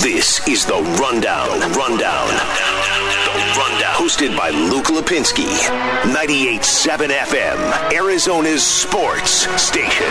[0.00, 1.60] This is the Rundown.
[1.60, 2.28] The Rundown.
[2.28, 3.94] The Rundown.
[3.94, 5.46] Hosted by Luke Lapinski.
[6.12, 7.92] 98.7 FM.
[7.92, 10.10] Arizona's sports station.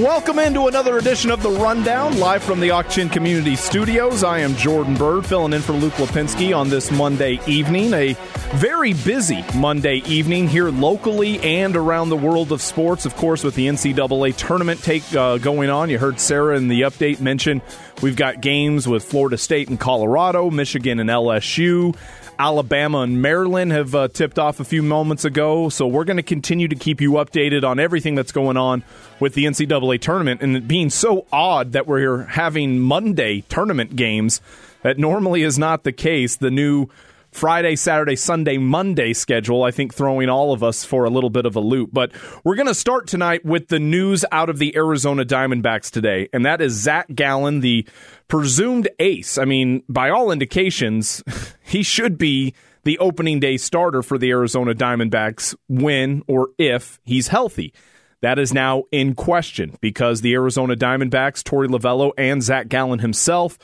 [0.00, 4.24] Welcome into another edition of The Rundown, live from the Auction Community Studios.
[4.24, 7.92] I am Jordan Byrd, filling in for Luke Lapinski on this Monday evening.
[7.92, 8.14] A
[8.54, 13.04] very busy Monday evening here locally and around the world of sports.
[13.04, 15.90] Of course, with the NCAA tournament take uh, going on.
[15.90, 17.60] You heard Sarah in the update mention
[18.00, 21.94] we've got games with Florida State and Colorado, Michigan and LSU.
[22.38, 25.68] Alabama and Maryland have uh, tipped off a few moments ago.
[25.68, 28.82] So we're going to continue to keep you updated on everything that's going on
[29.20, 30.42] with the NCAA tournament.
[30.42, 34.40] And it being so odd that we're having Monday tournament games,
[34.82, 36.36] that normally is not the case.
[36.36, 36.88] The new
[37.32, 41.46] Friday, Saturday, Sunday, Monday schedule, I think throwing all of us for a little bit
[41.46, 41.88] of a loop.
[41.90, 42.12] But
[42.44, 46.44] we're going to start tonight with the news out of the Arizona Diamondbacks today, and
[46.44, 47.86] that is Zac Gallen, the
[48.32, 49.36] presumed ace.
[49.36, 51.22] I mean, by all indications,
[51.62, 57.28] he should be the opening day starter for the Arizona Diamondbacks when or if he's
[57.28, 57.74] healthy.
[58.22, 63.58] That is now in question because the Arizona Diamondbacks, Torey Lovullo, and Zac Gallen himself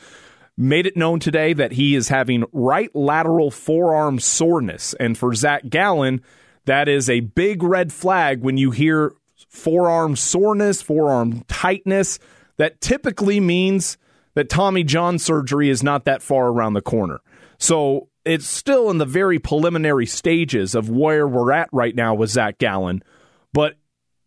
[0.55, 4.93] made it known today that he is having right lateral forearm soreness.
[5.01, 6.21] And for Zac Gallen,
[6.67, 9.15] that is a big red flag when you hear
[9.49, 12.19] forearm soreness, forearm tightness.
[12.59, 13.97] That typically means
[14.39, 17.21] that Tommy John surgery is not that far around the corner.
[17.59, 22.31] So it's still in the very preliminary stages of where we're at right now with
[22.31, 23.03] Zac Gallen.
[23.53, 23.75] But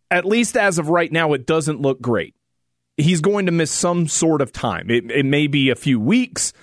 [0.09, 2.36] at least as of right now, it doesn't look great
[2.98, 4.89] he's going to miss some sort of time.
[4.89, 6.54] It, it may be a few weeks.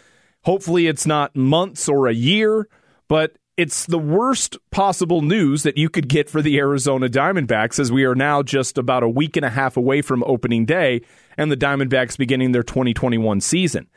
[0.42, 2.68] Hopefully, it's not months or a year,
[3.08, 7.90] but it's the worst possible news that you could get for the Arizona Diamondbacks as
[7.90, 11.02] we are now just about a week and a half away from opening day
[11.36, 13.88] and the Diamondbacks beginning their 2021 season.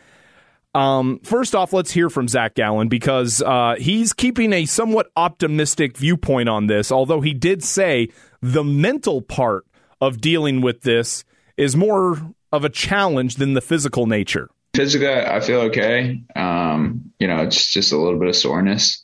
[0.73, 5.95] Um, first off, let's hear from Zac Gallen because uh, he's keeping a somewhat optimistic
[5.95, 8.07] viewpoint on this, although he did say
[8.41, 9.67] the mental part
[9.99, 11.23] of dealing with this
[11.55, 12.19] is more
[12.51, 14.49] of a challenge than the physical nature?
[14.73, 16.23] Physically, I feel okay.
[16.35, 19.00] Um, you know, it's just a little bit of soreness.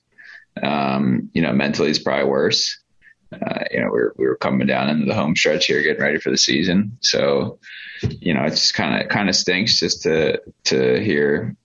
[0.64, 2.78] Um, you know, mentally, it's probably worse.
[3.32, 6.02] Uh, you know, we are we were coming down into the home stretch here, getting
[6.02, 6.98] ready for the season.
[7.02, 7.60] So,
[8.02, 11.56] you know, it's kind of kind of stinks just to to hear,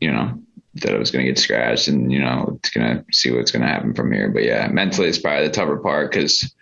[0.00, 0.40] you know,
[0.76, 3.52] that I was going to get scratched, and you know, it's going to see what's
[3.52, 4.30] going to happen from here.
[4.30, 6.52] But yeah, mentally, it's probably the tougher part because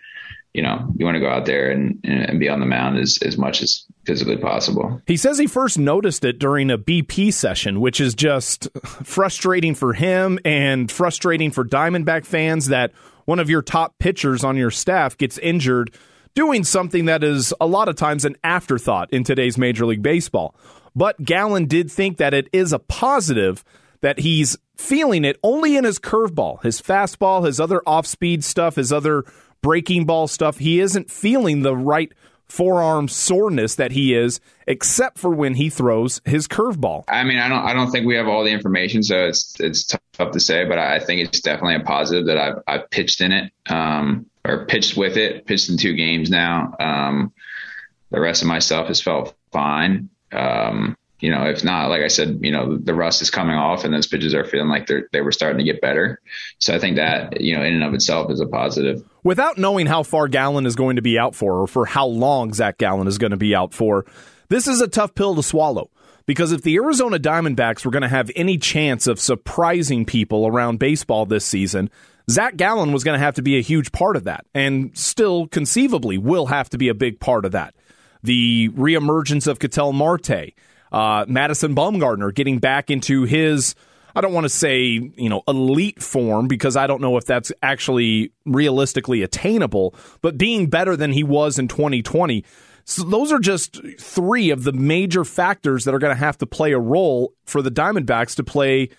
[0.53, 3.19] you know, you want to go out there and, and be on the mound as,
[3.23, 5.01] as much as physically possible.
[5.07, 9.93] He says he first noticed it during a BP session, which is just frustrating for
[9.93, 12.91] him and frustrating for Diamondback fans that
[13.25, 15.95] one of your top pitchers on your staff gets injured
[16.33, 20.55] doing something that is a lot of times an afterthought in today's Major League Baseball.
[20.95, 23.63] But Gallen did think that it is a positive
[24.01, 28.75] that he's feeling it only in his curveball, his fastball, his other off speed stuff,
[28.75, 29.23] his other
[29.61, 30.57] breaking ball stuff.
[30.57, 32.11] He isn't feeling the right
[32.51, 37.05] forearm soreness that he is, except for when he throws his curveball.
[37.07, 39.85] I mean, I don't, I don't think we have all the information, so it's it's
[40.13, 40.65] tough to say.
[40.65, 44.65] But I think it's definitely a positive that I've I've pitched in it, um, or
[44.65, 46.75] pitched with it, pitched in two games now.
[46.79, 47.33] Um,
[48.09, 50.09] the rest of my stuff has felt fine.
[50.33, 53.83] Um, you know, if not, like I said, you know, the rust is coming off
[53.83, 56.19] and those pitches are feeling like they're, they were starting to get better.
[56.59, 59.07] So I think that, you know, in and of itself is a positive.
[59.23, 62.53] Without knowing how far Gallen is going to be out for or for how long
[62.53, 64.05] Zac Gallen is going to be out for,
[64.49, 65.89] this is a tough pill to swallow.
[66.25, 70.79] Because if the Arizona Diamondbacks were going to have any chance of surprising people around
[70.79, 71.89] baseball this season,
[72.29, 75.47] Zac Gallen was going to have to be a huge part of that, and still
[75.47, 77.75] conceivably will have to be a big part of that.
[78.23, 80.53] The reemergence of Ketel Marte,
[80.91, 83.75] uh, Madison Bumgarner getting back into his.
[84.13, 84.83] I don't want to say,
[85.15, 90.67] you know, elite form because I don't know if that's actually realistically attainable, but being
[90.67, 92.43] better than he was in 2020.
[92.83, 96.45] So those are just three of the major factors that are going to have to
[96.45, 98.89] play a role for the Diamondbacks to play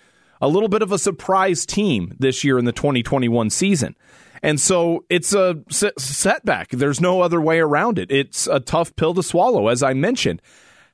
[0.41, 3.95] a little bit of a surprise team this year in the 2021 season.
[4.41, 6.69] And so it's a setback.
[6.69, 8.11] There's no other way around it.
[8.11, 10.41] It's a tough pill to swallow, as I mentioned.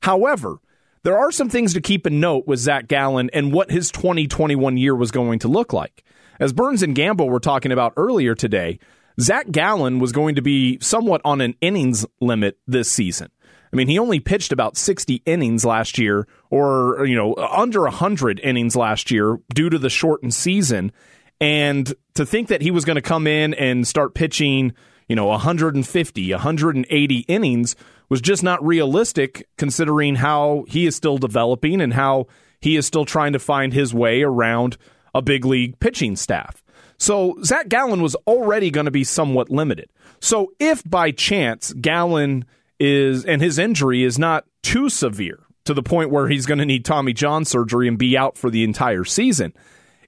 [0.01, 0.60] However,
[1.04, 4.78] there are some things to keep in note with Zac Gallen and what his 2021
[4.78, 6.04] year was going to look like.
[6.40, 8.80] As Burns and Gamble were talking about earlier today,
[9.19, 13.30] Zac Gallen was going to be somewhat on an innings limit this season.
[13.72, 18.40] I mean, he only pitched about 60 innings last year, or, you know, under 100
[18.40, 20.92] innings last year due to the shortened season.
[21.40, 24.74] And to think that he was going to come in and start pitching,
[25.07, 27.75] you know, 150, 180 innings
[28.10, 32.28] was just not realistic considering how he is still developing and how
[32.60, 34.78] he is still trying to find his way around
[35.14, 36.64] a big league pitching staff.
[36.98, 39.90] So Zac Gallen was already going to be somewhat limited.
[40.20, 42.46] So if by chance Gallen
[42.80, 46.66] is and his injury is not too severe to the point where he's going to
[46.66, 49.54] need Tommy John surgery and be out for the entire season,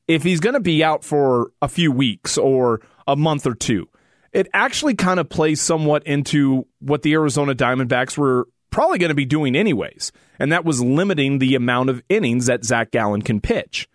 [0.07, 3.87] if he's going to be out for a few weeks or a month or two,
[4.33, 9.15] it actually kind of plays somewhat into what the Arizona Diamondbacks were probably going to
[9.15, 13.41] be doing anyways, and that was limiting the amount of innings that Zac Gallen can
[13.41, 13.89] pitch.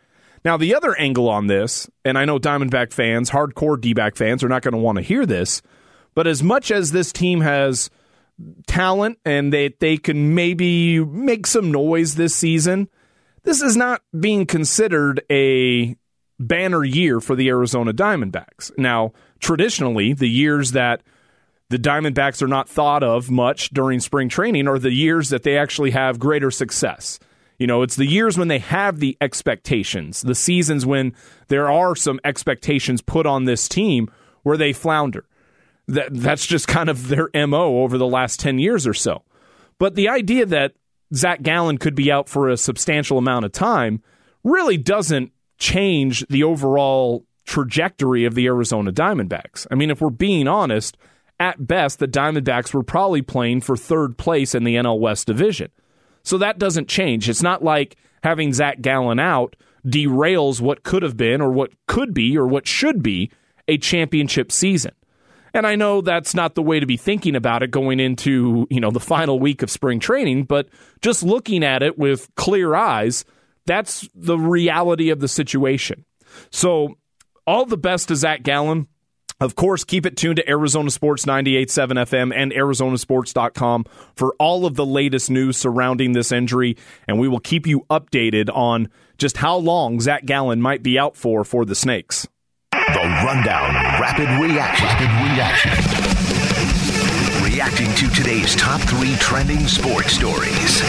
[0.44, 4.44] Now, the other angle on this, and I know Diamondback fans, hardcore D back fans,
[4.44, 5.60] are not going to want to hear this,
[6.14, 7.90] but as much as this team has
[8.66, 12.88] talent and they, they can maybe make some noise this season,
[13.42, 15.96] this is not being considered a
[16.38, 18.70] banner year for the Arizona Diamondbacks.
[18.78, 19.12] Now,
[19.46, 21.02] traditionally, the years that
[21.70, 25.56] the Diamondbacks are not thought of much during spring training are the years that they
[25.56, 27.20] actually have greater success.
[27.56, 31.14] You know, it's the years when they have the expectations, the seasons when
[31.46, 34.10] there are some expectations put on this team
[34.42, 35.24] where they flounder.
[35.86, 39.22] That that's just kind of their MO over the last 10 years or so.
[39.78, 40.74] But the idea that
[41.14, 44.02] Zac Gallen could be out for a substantial amount of time
[44.42, 49.66] really doesn't change the overall trajectory of the Arizona Diamondbacks.
[49.70, 50.96] I mean, if we're being honest,
[51.38, 55.70] at best, the Diamondbacks were probably playing for third place in the NL West division.
[56.22, 57.28] So that doesn't change.
[57.28, 59.54] It's not like having Zac Gallen out
[59.86, 63.30] derails what could have been or what could be or what should be
[63.68, 64.92] a championship season.
[65.54, 68.80] And I know that's not the way to be thinking about it going into, you
[68.80, 70.68] know, the final week of spring training, but
[71.00, 73.24] just looking at it with clear eyes,
[73.64, 76.04] that's the reality of the situation.
[76.50, 76.96] So
[77.46, 78.88] all the best to Zac Gallen.
[79.38, 83.84] Of course, keep it tuned to Arizona Sports 98.7 FM and Arizonasports.com
[84.14, 88.48] for all of the latest news surrounding this injury, and we will keep you updated
[88.54, 88.88] on
[89.18, 92.26] just how long Zac Gallen might be out for for the Snakes.
[92.72, 94.86] The Rundown Rapid Reaction.
[94.86, 95.72] Rapid Reaction.
[97.44, 100.80] Reacting to today's top three trending sports stories.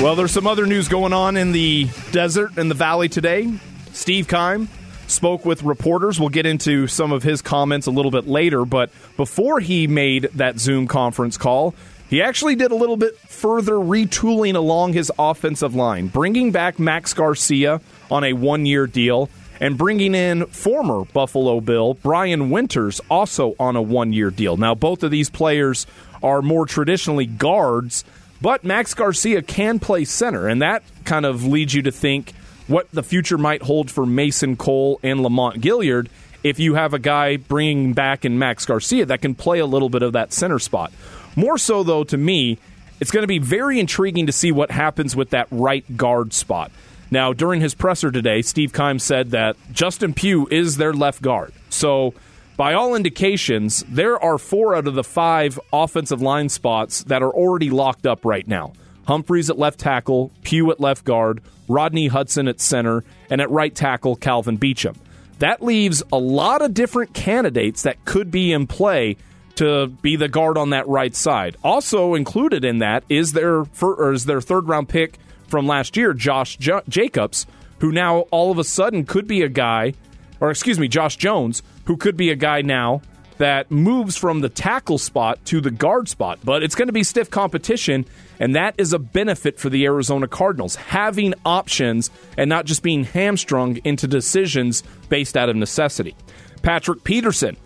[0.00, 3.52] Well, there's some other news going on in the desert and the valley today.
[3.92, 4.68] Steve Keim
[5.06, 6.18] spoke with reporters.
[6.18, 10.24] We'll get into some of his comments a little bit later, but before he made
[10.34, 11.74] that Zoom conference call,
[12.08, 17.14] he actually did a little bit further retooling along his offensive line, bringing back Max
[17.14, 17.80] Garcia
[18.10, 19.30] on a one year deal
[19.60, 24.56] and bringing in former Buffalo Bill Brian Winters also on a one year deal.
[24.56, 25.86] Now, both of these players
[26.22, 28.04] are more traditionally guards,
[28.40, 32.32] but Max Garcia can play center, and that kind of leads you to think
[32.66, 36.08] what the future might hold for Mason Cole and Lamont Gaillard
[36.42, 39.88] if you have a guy bringing back in Max Garcia that can play a little
[39.88, 40.92] bit of that center spot.
[41.36, 42.58] More so, though, to me,
[43.00, 46.70] it's going to be very intriguing to see what happens with that right guard spot.
[47.10, 51.52] Now, during his presser today, Steve Keim said that Justin Pugh is their left guard.
[51.70, 52.14] So,
[52.56, 57.32] by all indications, there are four out of the five offensive line spots that are
[57.32, 58.74] already locked up right now.
[59.06, 63.74] Humphries at left tackle, Pugh at left guard, Rodney Hudson at center, and at right
[63.74, 64.96] tackle, Kelvin Beachum.
[65.38, 69.16] That leaves a lot of different candidates that could be in play
[69.56, 71.56] to be the guard on that right side.
[71.62, 73.64] Also included in that is their
[74.12, 77.46] is their third round pick from last year, Josh J- Jacobs,
[77.78, 79.94] who now all of a sudden could be a guy,
[80.40, 83.02] or excuse me, Josh Jones, who could be a guy now
[83.38, 86.38] that moves from the tackle spot to the guard spot.
[86.44, 88.06] But it's going to be stiff competition,
[88.38, 93.04] and that is a benefit for the Arizona Cardinals, having options and not just being
[93.04, 96.14] hamstrung into decisions based out of necessity.
[96.62, 97.56] Patrick Peterson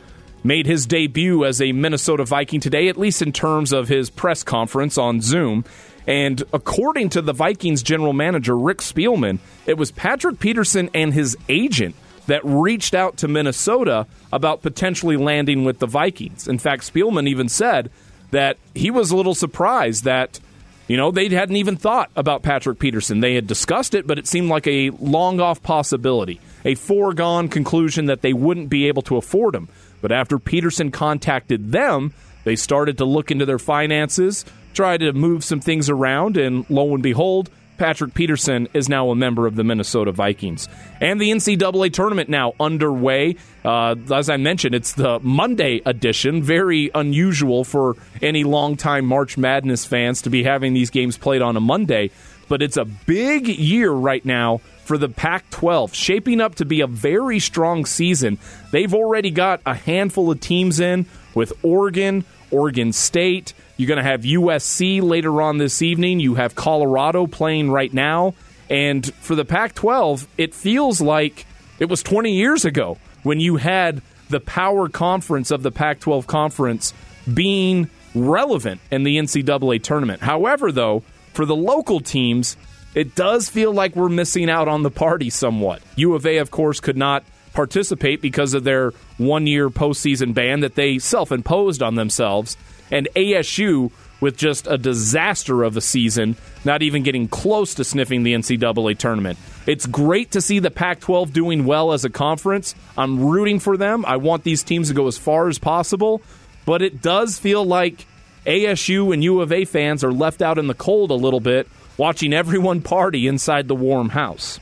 [0.44, 4.42] made his debut as a Minnesota Viking today, at least in terms of his press
[4.42, 5.64] conference on Zoom.
[6.06, 11.37] And according to the Vikings general manager, Rick Spielman, it was Patrick Peterson and his
[11.48, 11.94] agent
[12.28, 16.47] that reached out to Minnesota about potentially landing with the Vikings.
[16.47, 17.90] In fact, Spielman even said
[18.30, 20.38] that he was a little surprised that
[20.87, 23.20] you know they hadn't even thought about Patrick Peterson.
[23.20, 28.06] They had discussed it, but it seemed like a long off possibility, a foregone conclusion
[28.06, 29.68] that they wouldn't be able to afford him.
[30.00, 32.12] But after Peterson contacted them,
[32.44, 34.44] they started to look into their finances,
[34.75, 39.14] try to move some things around, and lo and behold, Patrick Peterson is now a
[39.14, 40.68] member of the Minnesota Vikings.
[41.00, 43.37] And the NCAA tournament now underway.
[43.64, 46.42] Uh, as I mentioned, it's the Monday edition.
[46.42, 51.56] Very unusual for any longtime March Madness fans to be having these games played on
[51.56, 52.11] a Monday.
[52.49, 56.80] But it's a big year right now for the Pac 12, shaping up to be
[56.80, 58.38] a very strong season.
[58.73, 61.04] They've already got a handful of teams in
[61.35, 66.18] with Oregon, Oregon State, You're going to have USC later on this evening.
[66.18, 68.35] You have Colorado playing right now.
[68.68, 71.47] And for the Pac 12, it feels like
[71.78, 76.26] it was 20 years ago when you had the power conference of the Pac 12
[76.26, 76.92] conference
[77.32, 80.23] being relevant in the NCAA tournament.
[80.23, 82.56] However, though, for the local teams,
[82.97, 85.80] it does feel like we're missing out on the party somewhat.
[85.94, 87.23] U of A, of course, could not
[87.54, 92.56] participate because of their one year postseason ban that they self imposed on themselves.
[92.90, 93.90] And ASU,
[94.21, 98.99] with just a disaster of a season, not even getting close to sniffing the NCAA
[98.99, 99.38] tournament.
[99.66, 102.75] It's great to see the Pac 12 doing well as a conference.
[102.97, 104.04] I'm rooting for them.
[104.04, 106.23] I want these teams to go as far as possible,
[106.66, 108.07] but it does feel like
[108.47, 111.68] ASU and U of A fans are left out in the cold a little bit,
[111.97, 114.59] watching everyone party inside the warm house.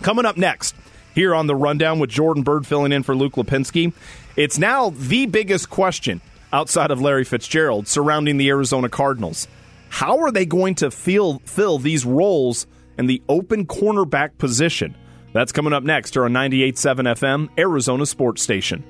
[0.00, 0.74] Coming up next,
[1.14, 3.92] here on the rundown with Jordan Byrd filling in for Luke Lapinski,
[4.34, 6.20] it's now the biggest question
[6.52, 9.48] outside of Larry Fitzgerald surrounding the Arizona Cardinals.
[9.88, 12.66] How are they going to feel, fill these roles
[12.98, 14.96] in the open cornerback position?
[15.32, 18.84] That's coming up next on 98.7 FM, Arizona Sports Station.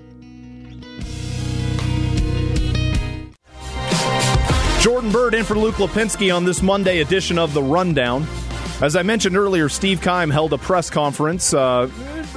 [4.80, 8.26] Jordan Byrd in for Luke Lapinski on this Monday edition of The Rundown.
[8.80, 11.54] As I mentioned earlier, Steve Keim held a press conference.
[11.54, 11.88] Uh,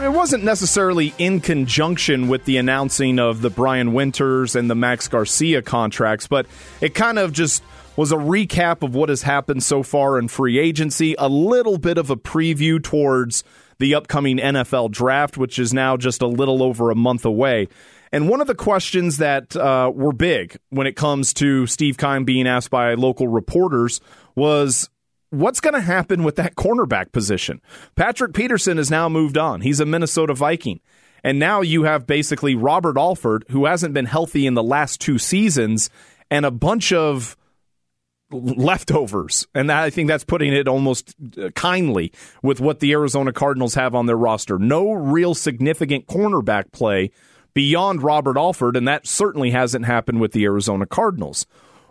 [0.02, 5.08] it wasn't necessarily in conjunction with the announcing of the Brian Winters and the Max
[5.08, 6.46] Garcia contracts, but
[6.82, 7.64] it kind of just
[7.96, 11.98] was a recap of what has happened so far in free agency, a little bit
[11.98, 13.44] of a preview towards
[13.80, 17.70] the upcoming NFL draft, which is now just a little over a month away.
[18.12, 22.26] And one of the questions that uh, were big when it comes to Steve Keim
[22.26, 24.02] being asked by local reporters
[24.36, 24.90] was
[25.30, 27.62] what's going to happen with that cornerback position?
[27.96, 29.62] Patrick Peterson has now moved on.
[29.62, 30.80] He's a Minnesota Viking.
[31.24, 35.18] And now you have basically Robert Alford, who hasn't been healthy in the last two
[35.18, 35.90] seasons,
[36.30, 37.36] and a bunch of
[38.32, 39.48] leftovers.
[39.56, 42.12] And I think that's putting it almost uh, kindly
[42.44, 44.60] with what the Arizona Cardinals have on their roster.
[44.60, 47.12] No real significant cornerback play
[47.54, 51.46] beyond Robert Alford, and that certainly hasn't happened with the Arizona Cardinals.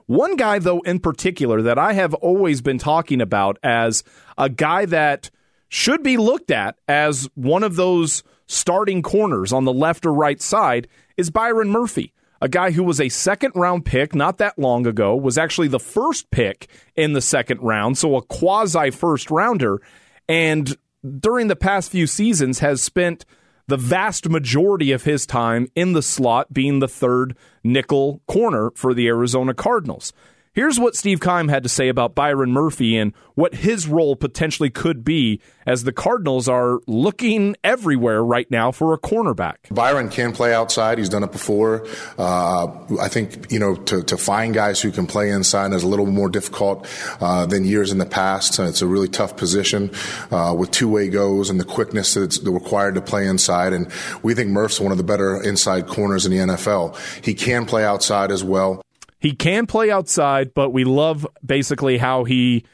[0.07, 4.05] One guy, though, in particular, that I have always been talking about as
[4.37, 5.31] a guy that
[5.69, 10.41] should be looked at as one of those starting corners on the left or right
[10.41, 14.87] side is Byron Murphy, a guy who was a second round pick not that long
[14.87, 19.81] ago, was actually the first pick in the second round, so a quasi first rounder,
[20.29, 20.77] and
[21.19, 23.25] during the past few seasons has spent
[23.67, 28.95] the vast majority of his time in the slot being the third nickel corner for
[28.95, 30.13] the Arizona Cardinals.
[30.55, 34.71] Here's what Steve Keim had to say about Byron Murphy and what his role potentially
[34.71, 39.57] could be as the Cardinals are looking everywhere right now for a cornerback.
[39.73, 40.99] Byron can play outside.
[40.99, 41.85] He's done it before.
[42.17, 42.69] Uh,
[43.01, 46.07] I think, you know, to, to, find guys who can play inside is a little
[46.07, 46.87] more difficult
[47.21, 48.61] uh, than years in the past.
[48.61, 49.91] It's a really tough position
[50.31, 53.73] uh, with two way goes and the quickness that's required to play inside.
[53.73, 53.91] And
[54.23, 56.97] we think Murph's one of the better inside corners in the NFL.
[57.25, 58.84] He can play outside as well.
[59.25, 62.67] He can play outside, but we love basically how he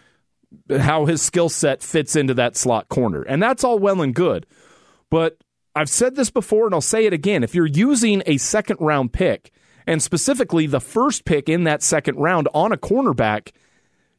[0.69, 3.23] how his skill set fits into that slot corner.
[3.23, 4.47] And that's all well and good.
[5.11, 5.39] But
[5.77, 7.45] I've said this before and I'll say it again.
[7.45, 9.53] If you're using a second round pick,
[9.87, 13.53] and specifically the first pick in that second round on a cornerback,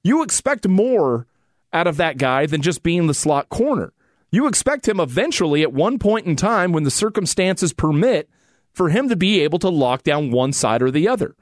[0.02, 1.28] you expect more
[1.74, 3.92] out of that guy than just being the slot corner.
[4.32, 8.30] You expect him eventually at one point in time when the circumstances permit
[8.72, 11.36] for him to be able to lock down one side or the other.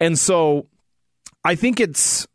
[0.00, 0.66] And so
[1.44, 2.26] I think it's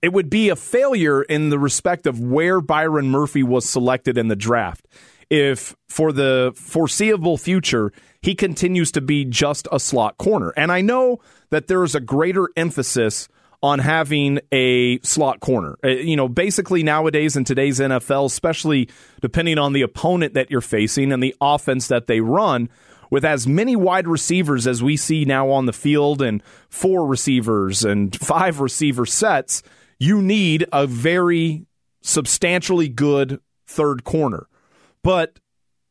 [0.00, 4.28] it would be a failure in the respect of where Byron Murphy was selected in
[4.28, 4.86] the draft.
[5.28, 10.52] If for the foreseeable future he continues to be just a slot corner.
[10.56, 13.28] And I know that there is a greater emphasis
[13.62, 15.76] on having a slot corner.
[15.82, 18.88] Uh, you know, basically nowadays in today's NFL, especially
[19.20, 22.68] depending on the opponent that you're facing and the offense that they run,
[23.10, 27.84] with as many wide receivers as we see now on the field and four receivers
[27.84, 29.62] and five receiver sets,
[29.98, 31.66] you need a very
[32.02, 34.46] substantially good third corner.
[35.02, 35.38] But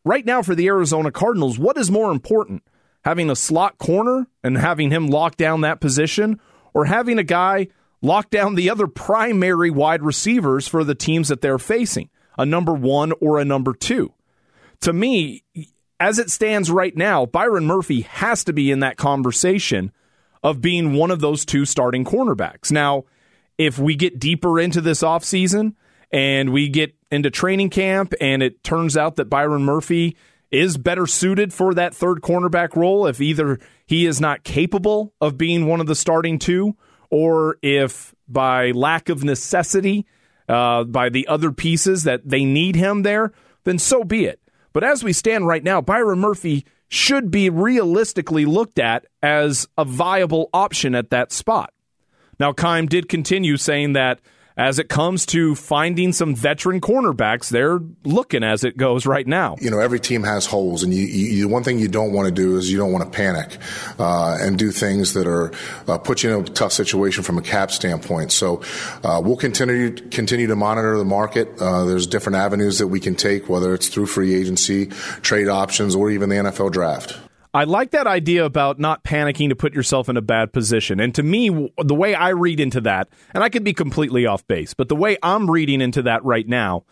[0.05, 2.63] right now for the Arizona Cardinals, what is more important?
[3.03, 6.39] Having a slot corner and having him lock down that position
[6.73, 7.67] or having a guy
[8.01, 12.73] lock down the other primary wide receivers for the teams that they're facing, a number
[12.73, 14.13] 1 or a number 2?
[14.81, 15.43] To me,
[15.99, 19.91] as it stands right now, Byron Murphy has to be in that conversation
[20.43, 22.71] of being one of those two starting cornerbacks.
[22.71, 23.05] Now,
[23.57, 25.73] if we get deeper into this offseason
[26.11, 30.15] and we get into training camp and it turns out that Byron Murphy
[30.51, 35.37] is better suited for that third cornerback role, if either he is not capable of
[35.37, 36.75] being one of the starting two
[37.09, 40.05] or if by lack of necessity,
[40.47, 44.39] uh, by the other pieces that they need him there, then so be it.
[44.77, 49.83] But as we stand right now, Byron Murphy should be realistically looked at as a
[49.83, 51.73] viable option at that spot.
[52.39, 54.19] Now, Keim did continue saying that
[54.57, 59.55] as it comes to finding some veteran cornerbacks, they're looking as it goes right now.
[59.61, 62.33] You know, every team has holes, and you, you one thing you don't want to
[62.33, 63.57] do is you don't want to panic
[63.99, 65.51] uh, and do things that are
[65.87, 68.31] uh, put you in a tough situation from a cap standpoint.
[68.31, 68.63] So
[69.03, 71.49] uh, we'll continue continue to monitor the market.
[71.61, 74.87] Uh, there's different avenues that we can take, whether it's through free agency,
[75.21, 77.17] trade options, or even the NFL draft.
[77.57, 80.99] I like that idea about not panicking to put yourself in a bad position.
[80.99, 84.45] And to me, the way I read into that, and I could be completely off
[84.45, 86.83] base, but the way I'm reading into that right now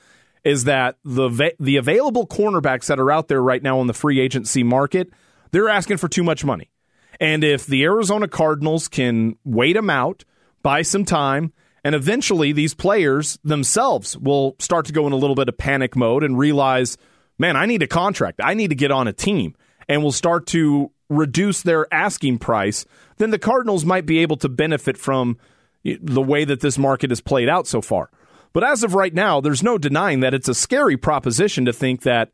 [0.43, 4.19] is that the the available cornerbacks that are out there right now on the free
[4.19, 5.11] agency market,
[5.51, 6.71] they're asking for too much money.
[7.19, 10.25] And if the Arizona Cardinals can wait them out,
[10.63, 11.53] buy some time,
[11.83, 15.95] and eventually these players themselves will start to go in a little bit of panic
[15.95, 16.97] mode and realize,
[17.37, 18.41] man, I need a contract.
[18.43, 19.55] I need to get on a team
[19.87, 22.85] and will start to reduce their asking price,
[23.17, 25.37] then the Cardinals might be able to benefit from
[25.83, 28.09] the way that this market has played out so far.
[28.53, 32.01] But as of right now, there's no denying that it's a scary proposition to think
[32.03, 32.31] that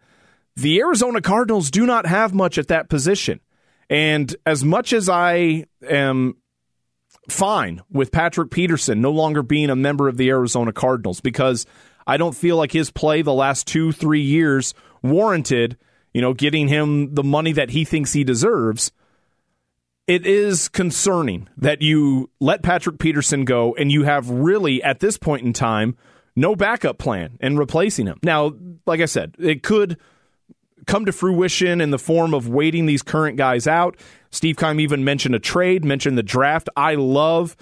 [0.55, 3.39] the Arizona Cardinals do not have much at that position.
[3.89, 6.37] And as much as I am
[7.29, 11.65] fine with Patrick Peterson no longer being a member of the Arizona Cardinals because
[12.07, 15.77] I don't feel like his play the last two, three years warranted–
[16.13, 18.91] you know, getting him the money that he thinks he deserves,
[20.07, 25.17] it is concerning that you let Patrick Peterson go and you have really, at this
[25.17, 25.95] point in time,
[26.35, 28.19] no backup plan in replacing him.
[28.23, 28.53] Now,
[28.85, 29.97] like I said, it could
[30.87, 33.97] come to fruition in the form of waiting these current guys out.
[34.31, 36.69] Steve Keim even mentioned a trade, mentioned the draft.
[36.75, 37.55] I love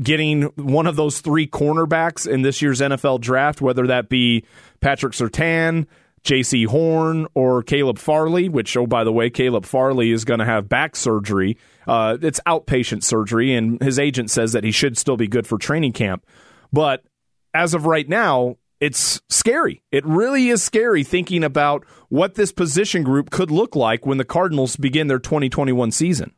[0.00, 4.44] getting one of those three cornerbacks in this year's NFL draft, whether that be
[4.80, 5.86] Patrick Surtain,
[6.24, 10.44] Jaycee Horn or Caleb Farley, which, oh, by the way, Caleb Farley is going to
[10.44, 11.56] have back surgery.
[11.86, 15.58] Uh, it's outpatient surgery, and his agent says that he should still be good for
[15.58, 16.24] training camp.
[16.72, 17.04] But
[17.52, 19.82] as of right now, it's scary.
[19.90, 24.24] It really is scary thinking about what this position group could look like when the
[24.24, 26.32] Cardinals begin their 2021 season.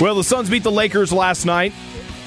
[0.00, 1.72] Well, the Suns beat the Lakers last night.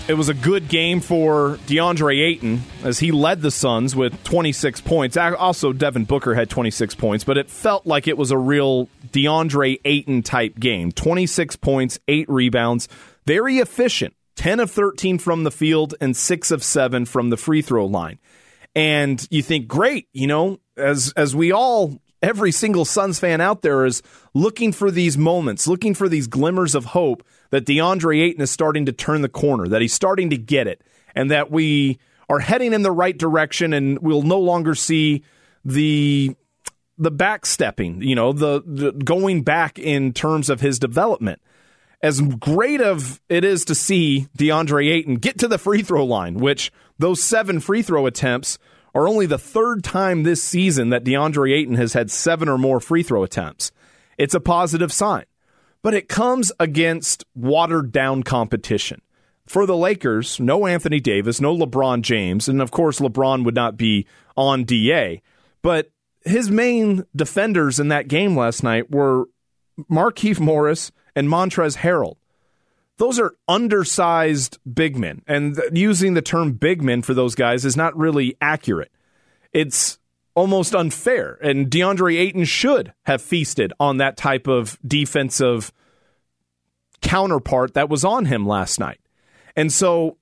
[0.08, 4.82] It was a good game for DeAndre Ayton as he led the Suns with 26
[4.82, 5.18] points.
[5.18, 9.80] Also, Devin Booker had 26 points, but it felt like it was a real DeAndre
[9.84, 10.92] Ayton type game.
[10.92, 12.88] 26 points, 8 rebounds,
[13.26, 14.14] very efficient.
[14.36, 18.20] 10 of 13 from the field and 6 of 7 from the free throw line.
[18.76, 23.62] And you think, great, you know, as as we all every single Suns fan out
[23.62, 24.02] there is
[24.34, 28.86] looking for these moments, looking for these glimmers of hope that DeAndre Ayton is starting
[28.86, 30.82] to turn the corner, that he's starting to get it,
[31.16, 32.00] and that we
[32.30, 35.24] are heading in the right direction and we'll no longer see
[35.64, 36.36] the
[36.98, 41.42] the backstepping, you know, the, the going back in terms of his development.
[42.02, 46.36] As great of it is to see DeAndre Ayton get to the free throw line,
[46.36, 48.58] which those seven free throw attempts
[48.96, 52.80] are only the third time this season that DeAndre Ayton has had seven or more
[52.80, 53.72] free throw attempts.
[54.18, 55.26] It's a positive sign,
[55.84, 59.02] but it comes against watered down competition.
[59.46, 63.78] For the Lakers, no Anthony Davis, no LeBron James, and of course, LeBron would not
[63.78, 65.22] be on DA,
[65.62, 65.92] but
[66.24, 69.26] his main defenders in that game last night were
[69.92, 72.16] Markieff Morris and Montrezl Harrell
[72.98, 75.22] those are undersized big men.
[75.28, 78.92] And th- using the term big men for those guys is not really accurate.
[79.54, 80.00] It's
[80.34, 81.38] almost unfair.
[81.42, 85.72] And DeAndre Ayton should have feasted on that type of defensive
[87.02, 89.00] counterpart that was on him last night.
[89.56, 90.18] And so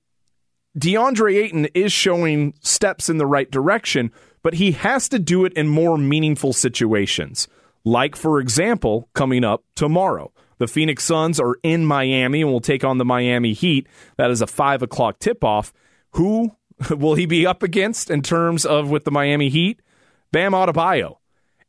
[0.78, 5.52] DeAndre Ayton is showing steps in the right direction, but he has to do it
[5.54, 7.48] in more meaningful situations.
[7.84, 10.32] Like, for example, coming up tomorrow.
[10.58, 13.86] The Phoenix Suns are in Miami and will take on the Miami Heat.
[14.16, 15.72] That is a five o'clock tip off.
[16.12, 16.56] Who
[16.90, 19.80] will he be up against in terms of with the Miami Heat?
[20.32, 21.16] Bam Adebayo.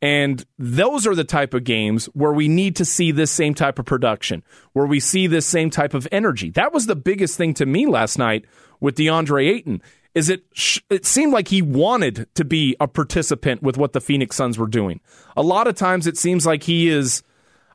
[0.02, 3.80] And those are the type of games where we need to see this same type
[3.80, 4.44] of production,
[4.74, 6.52] where we see this same type of energy.
[6.52, 8.46] That was the biggest thing to me last night
[8.80, 9.82] with DeAndre Ayton.
[10.14, 10.44] Is it?
[10.90, 14.68] It seemed like he wanted to be a participant with what the Phoenix Suns were
[14.68, 15.02] doing.
[15.36, 17.24] A lot of times, it seems like he is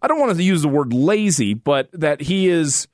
[0.02, 2.88] I don't want to use the word lazy, but that he is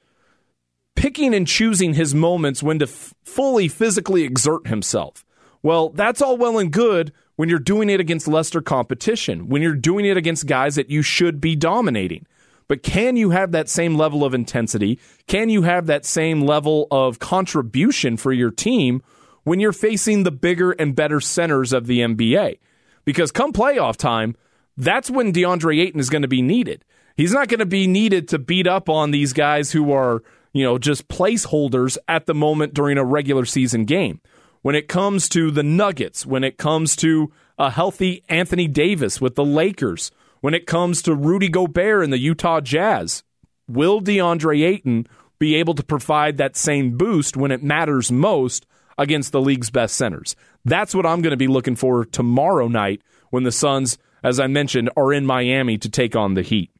[0.94, 5.24] picking and choosing his moments when to f- fully physically exert himself.
[5.62, 9.74] Well, that's all well and good when you're doing it against lesser competition, when you're
[9.74, 12.26] doing it against guys that you should be dominating.
[12.68, 14.98] But can you have that same level of intensity?
[15.26, 19.02] Can you have that same level of contribution for your team
[19.44, 22.58] when you're facing the bigger and better centers of the NBA?
[23.04, 24.34] Because come playoff time,
[24.76, 26.84] that's when DeAndre Ayton is going to be needed.
[27.16, 30.64] He's not going to be needed to beat up on these guys who are, you
[30.64, 34.20] know, just placeholders at the moment during a regular season game.
[34.62, 39.34] When it comes to the Nuggets, when it comes to a healthy Anthony Davis with
[39.34, 43.22] the Lakers, when it comes to Rudy Gobert and the Utah Jazz.
[43.68, 45.06] Will DeAndre Ayton
[45.38, 48.66] be able to provide that same boost when it matters most
[48.98, 50.36] against the league's best centers?
[50.64, 54.46] That's what I'm going to be looking for tomorrow night when the Suns, as I
[54.46, 56.70] mentioned, are in Miami to take on the Heat.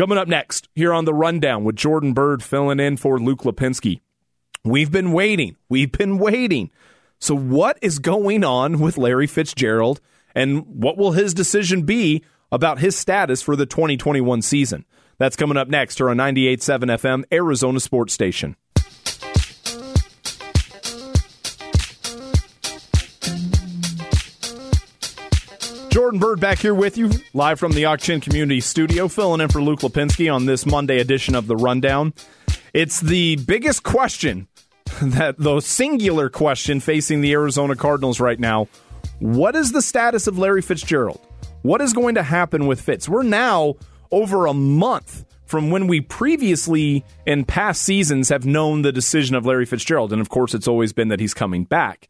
[0.00, 4.00] Coming up next, here on the rundown with Jordan Byrd filling in for Luke Lapinski.
[4.64, 5.56] We've been waiting.
[5.68, 6.70] We've been waiting.
[7.18, 10.00] So, what is going on with Larry Fitzgerald,
[10.34, 14.86] and what will his decision be about his status for the 2021 season.
[15.18, 18.56] That's coming up next here on 98.7 FM, Arizona Sports Station.
[25.90, 29.60] Jordan Byrd back here with you, live from the Auction Community Studio, filling in for
[29.60, 32.14] Luke Lapinski on this Monday edition of The Rundown.
[32.72, 34.46] It's the biggest question,
[35.02, 38.68] that the singular question facing the Arizona Cardinals right now.
[39.18, 41.20] What is the status of Larry Fitzgerald?
[41.62, 43.08] What is going to happen with Fitz?
[43.08, 43.74] We're now
[44.12, 49.44] over a month from when we previously in past seasons have known the decision of
[49.44, 50.12] Larry Fitzgerald.
[50.12, 52.08] And of course, it's always been that he's coming back.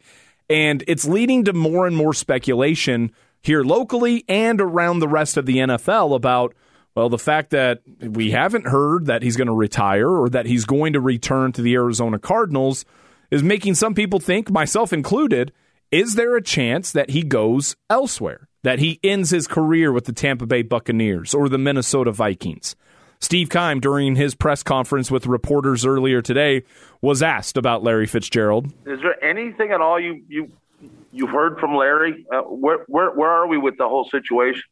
[0.50, 3.12] And it's leading to more and more speculation
[3.42, 6.54] here locally and around the rest of the NFL about,
[6.94, 10.64] well, the fact that we haven't heard that he's going to retire or that he's
[10.64, 12.84] going to return to the Arizona Cardinals
[13.30, 15.52] is making some people think, myself included,
[15.90, 18.48] is there a chance that he goes elsewhere?
[18.62, 22.76] that he ends his career with the Tampa Bay Buccaneers or the Minnesota Vikings.
[23.20, 26.62] Steve Keim, during his press conference with reporters earlier today,
[27.02, 28.66] was asked about Larry Fitzgerald.
[28.86, 30.50] Is there anything at all you you
[31.12, 32.26] you've heard from Larry?
[32.32, 34.62] Uh, where where where are we with the whole situation?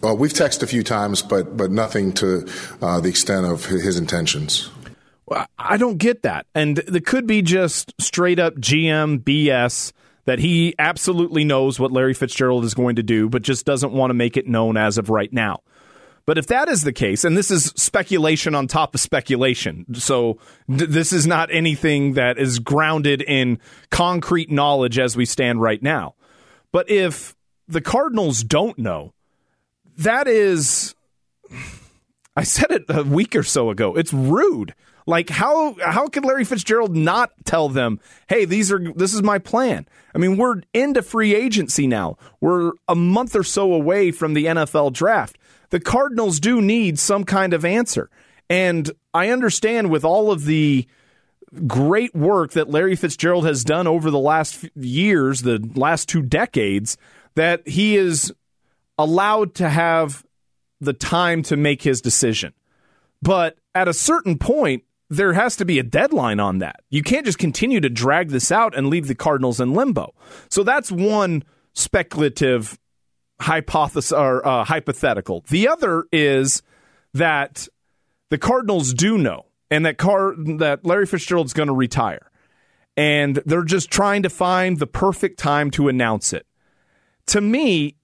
[0.00, 2.48] Well, we've texted a few times, but but nothing to
[2.80, 4.70] uh, the extent of his intentions.
[5.58, 9.92] I don't get that, and it could be just straight up GM BS
[10.24, 14.10] that he absolutely knows what Larry Fitzgerald is going to do, but just doesn't want
[14.10, 15.60] to make it known as of right now.
[16.28, 20.36] But if that is the case, and this is speculation on top of speculation, so
[20.68, 23.58] th- this is not anything that is grounded in
[23.90, 26.16] concrete knowledge as we stand right now.
[26.70, 27.34] But if
[27.66, 29.14] the Cardinals don't know,
[29.96, 30.94] that is,
[32.36, 34.74] I said it a week or so ago, it's rude.
[35.06, 39.38] Like how how could Larry Fitzgerald not tell them, "Hey, these are this is my
[39.38, 42.18] plan." I mean, we're into free agency now.
[42.42, 45.37] We're a month or so away from the NFL draft.
[45.70, 48.10] The Cardinals do need some kind of answer.
[48.50, 50.86] And I understand with all of the
[51.66, 56.96] great work that Larry Fitzgerald has done over the last years, the last two decades,
[57.34, 58.32] that he is
[58.98, 60.24] allowed to have
[60.80, 62.52] the time to make his decision.
[63.22, 66.80] But at a certain point, there has to be a deadline on that.
[66.90, 70.14] You can't just continue to drag this out and leave the Cardinals in limbo.
[70.50, 72.78] So that's one speculative
[73.40, 75.44] hypothesis or uh, hypothetical.
[75.48, 76.62] The other is
[77.14, 77.68] that
[78.30, 82.30] the Cardinals do know, and that car that Larry Fitzgerald's going to retire,
[82.96, 86.46] and they're just trying to find the perfect time to announce it.
[87.26, 87.96] To me,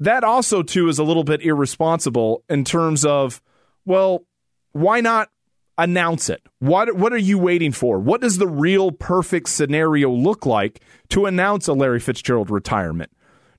[0.00, 3.42] that also too is a little bit irresponsible in terms of,
[3.84, 4.24] well,
[4.72, 5.30] why not
[5.78, 6.42] announce it.
[6.58, 7.98] What what are you waiting for?
[7.98, 13.10] What does the real perfect scenario look like to announce a Larry Fitzgerald retirement?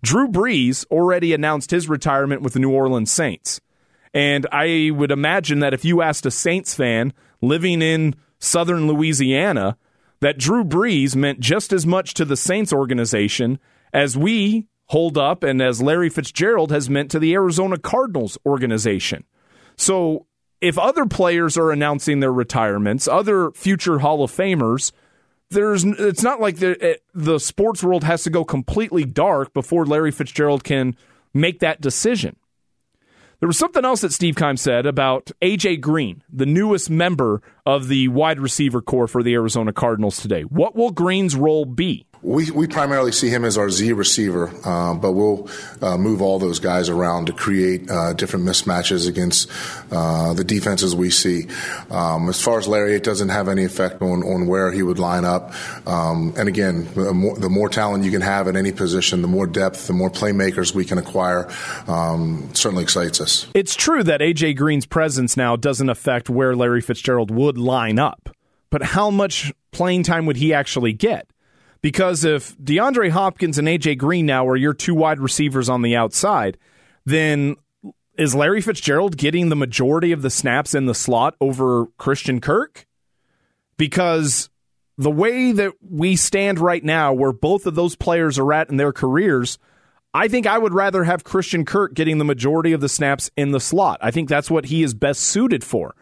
[0.04, 3.62] Drew Brees already announced his retirement with the New Orleans Saints.
[4.14, 9.78] And I would imagine that if you asked a Saints fan living in southern Louisiana,
[10.20, 13.60] that Drew Brees meant just as much to the Saints organization
[13.94, 19.24] as we hold up and as Larry Fitzgerald has meant to the Arizona Cardinals organization.
[19.78, 20.28] So
[20.60, 24.92] if other players are announcing their retirements, other future Hall of Famers,
[25.52, 30.12] there's it's not like the the sports world has to go completely dark before Larry
[30.12, 30.96] Fitzgerald can
[31.34, 32.36] make that decision.
[33.40, 37.88] There was something else that Steve Keim said about AJ Green, the newest member of
[37.88, 40.44] the wide receiver corps for the Arizona Cardinals today.
[40.44, 42.06] What will Green's role be?
[42.24, 45.50] We, we primarily see him as our Z receiver, uh, but we'll
[45.82, 49.50] uh, move all those guys around to create uh, different mismatches against
[49.92, 51.48] uh, the defenses we see.
[51.90, 55.00] Um, as far as Larry, it doesn't have any effect on, on where he would
[55.00, 55.54] line up.
[55.88, 59.28] Um, and again, the more, the more, talent you can have at any position, the
[59.28, 61.50] more depth, the more playmakers we can acquire,
[61.88, 63.48] um, certainly excites us.
[63.56, 64.56] It's true that A.J.
[64.56, 68.30] Green's presence now doesn't affect where Larry Fitzgerald would line up,
[68.70, 71.31] but how much playing time would he actually get?
[71.82, 75.96] Because if DeAndre Hopkins and AJ Green now are your two wide receivers on the
[75.96, 76.58] outside,
[77.06, 77.56] then
[78.18, 82.86] is Larry Fitzgerald getting the majority of the snaps in the slot over Christian Kirk?
[83.78, 84.50] Because
[84.98, 88.78] the way that we stand right now, where both of those players are at in
[88.78, 89.58] their careers,
[90.14, 93.52] I think I would rather have Christian Kirk getting the majority of the snaps in
[93.52, 93.98] the slot.
[94.02, 95.96] I think that's what he is best suited for.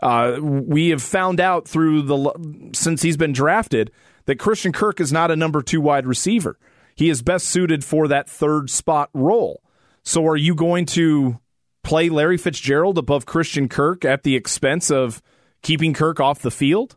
[0.00, 3.90] Uh, we have found out through the since he's been drafted
[4.26, 6.58] that Christian Kirk is not a number two wide receiver.
[6.94, 9.62] He is best suited for that third spot role.
[10.02, 11.40] So are you going to
[11.82, 15.22] play Larry Fitzgerald above Christian Kirk at the expense of
[15.62, 16.96] keeping Kirk off the field?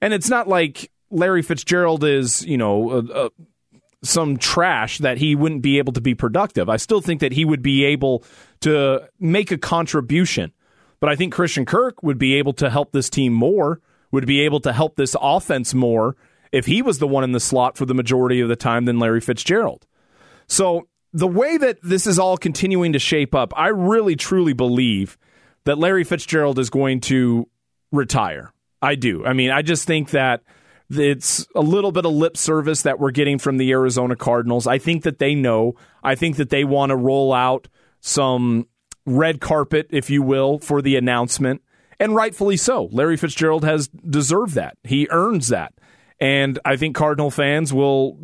[0.00, 3.30] And it's not like Larry Fitzgerald is, you know, a, a,
[4.02, 6.68] some trash that he wouldn't be able to be productive.
[6.68, 8.24] I still think that he would be able
[8.60, 10.52] to make a contribution.
[11.00, 13.80] But I think Christian Kirk would be able to help this team more,
[14.12, 16.16] would be able to help this offense more
[16.52, 18.98] if he was the one in the slot for the majority of the time than
[18.98, 19.86] Larry Fitzgerald.
[20.46, 25.18] So the way that this is all continuing to shape up, I really truly believe
[25.64, 27.48] that Larry Fitzgerald is going to
[27.90, 28.52] retire.
[28.80, 29.24] I do.
[29.24, 30.42] I mean, I just think that
[30.90, 34.66] it's a little bit of lip service that we're getting from the Arizona Cardinals.
[34.66, 35.74] I think that they know.
[36.02, 37.68] I think that they want to roll out
[38.00, 38.66] some
[39.06, 41.62] red carpet, if you will, for the announcement.
[42.00, 42.88] And rightfully so.
[42.90, 44.76] Larry Fitzgerald has deserved that.
[44.82, 45.74] He earns that.
[46.22, 48.16] And I think Cardinal fans will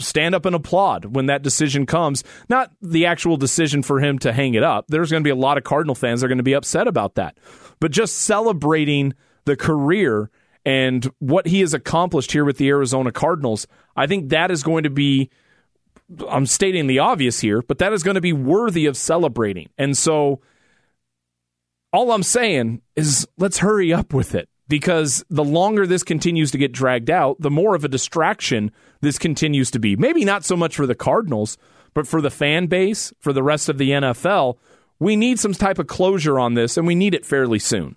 [0.00, 2.24] stand up and applaud when that decision comes.
[2.48, 4.86] Not the actual decision for him to hang it up.
[4.88, 6.88] There's going to be a lot of Cardinal fans that are going to be upset
[6.88, 7.38] about that.
[7.78, 9.14] But just celebrating
[9.44, 10.32] the career
[10.66, 14.82] and what he has accomplished here with the Arizona Cardinals, I think that is going
[14.82, 15.30] to be.
[16.28, 19.68] I'm stating the obvious here, but that is going to be worthy of celebrating.
[19.78, 20.40] And so
[21.92, 26.58] all I'm saying is let's hurry up with it because the longer this continues to
[26.58, 29.96] get dragged out, the more of a distraction this continues to be.
[29.96, 31.58] Maybe not so much for the Cardinals,
[31.92, 34.56] but for the fan base, for the rest of the NFL.
[34.98, 37.96] We need some type of closure on this, and we need it fairly soon.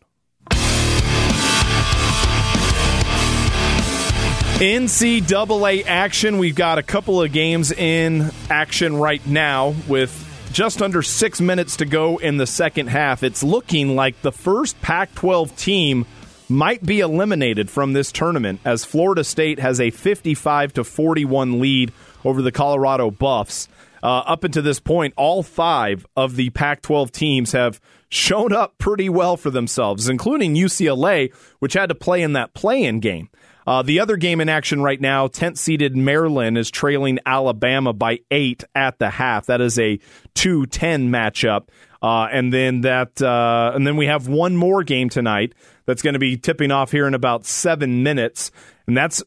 [4.59, 6.39] NCAA action.
[6.39, 11.77] We've got a couple of games in action right now with just under six minutes
[11.77, 13.21] to go in the second half.
[13.21, 16.07] It's looking like the first Pac 12 team
[16.49, 21.91] might be eliminated from this tournament as Florida State has a 55 to 41 lead
[22.23, 23.67] over the Colorado Buffs.
[24.01, 28.77] Uh, up until this point, all five of the Pac 12 teams have shown up
[28.77, 33.29] pretty well for themselves, including UCLA, which had to play in that play in game.
[33.65, 38.19] Uh, the other game in action right now, 10th seeded Maryland is trailing Alabama by
[38.31, 39.47] eight at the half.
[39.47, 39.99] That is a
[40.35, 41.67] 2 10 matchup.
[42.01, 45.53] Uh, and then that, uh, and then we have one more game tonight
[45.87, 48.51] that's going to be tipping off here in about seven minutes,
[48.85, 49.23] and that's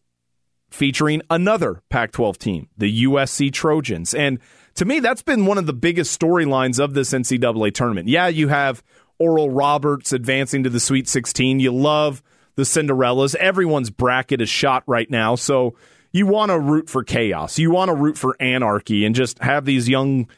[0.71, 4.15] featuring another Pac 12 team, the USC Trojans.
[4.15, 4.39] And
[4.77, 8.07] to me, that's been one of the biggest storylines of this NCAA tournament.
[8.07, 8.85] Yeah, you have
[9.19, 11.59] Oral Roberts advancing to the Sweet 16.
[11.59, 12.23] You love
[12.55, 13.35] the Cinderellas.
[13.35, 15.35] Everyone's bracket is shot right now.
[15.35, 15.75] So
[16.13, 17.59] you want to root for chaos.
[17.59, 20.29] You want to root for anarchy and just have these young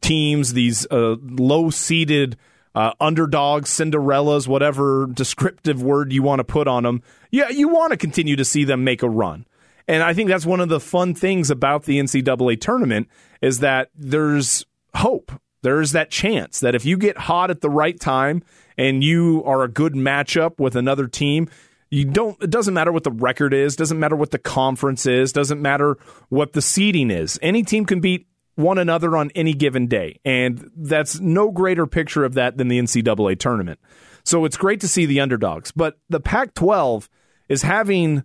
[0.00, 2.36] teams, these uh, low seeded
[2.78, 7.02] uh, underdogs, Cinderellas, whatever descriptive word you want to put on them.
[7.32, 9.46] Yeah, you want to continue to see them make a run.
[9.88, 13.08] And I think that's one of the fun things about the NCAA tournament
[13.42, 14.64] is that there's
[14.94, 15.32] hope.
[15.62, 18.44] There's that chance that if you get hot at the right time
[18.76, 21.48] and you are a good matchup with another team,
[21.90, 25.32] you don't it doesn't matter what the record is, doesn't matter what the conference is,
[25.32, 27.40] doesn't matter what the seeding is.
[27.42, 28.27] Any team can beat
[28.58, 30.18] one another on any given day.
[30.24, 33.78] And that's no greater picture of that than the NCAA tournament.
[34.24, 35.70] So it's great to see the underdogs.
[35.70, 37.08] But the Pac 12
[37.48, 38.24] is having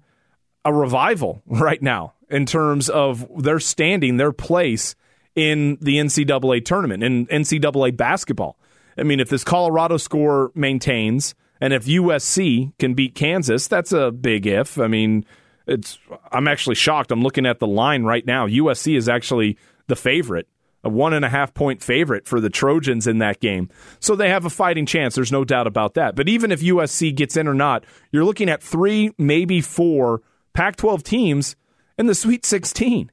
[0.65, 4.96] a revival right now in terms of their standing, their place
[5.36, 8.58] in the NCAA tournament, in NCAA basketball.
[8.98, 14.10] I mean, if this Colorado score maintains and if USC can beat Kansas, that's a
[14.10, 14.80] big if.
[14.80, 15.26] I mean,
[15.67, 16.00] it's
[16.32, 17.12] I'm actually shocked.
[17.12, 18.48] I'm looking at the line right now.
[18.48, 20.48] USC is actually the favorite,
[20.84, 23.69] a one and a half point favorite for the Trojans in that game.
[24.00, 25.15] So they have a fighting chance.
[25.15, 26.15] There's no doubt about that.
[26.15, 30.22] But even if USC gets in or not, you're looking at three, maybe four
[30.54, 31.56] Pac 12 teams
[31.98, 33.12] in the Sweet 16,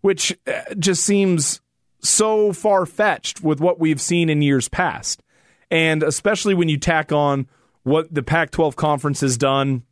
[0.00, 1.60] which uh, just seems
[2.00, 5.22] so far fetched with what we've seen in years past.
[5.70, 7.48] And especially when you tack on
[7.84, 9.84] what the Pac 12 conference has done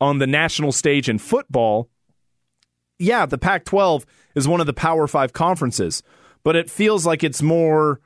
[0.00, 1.88] on the national stage in football,
[2.98, 6.04] yeah, the Pac 12 is one of the Power Five conferences,
[6.44, 8.00] but it feels like it's more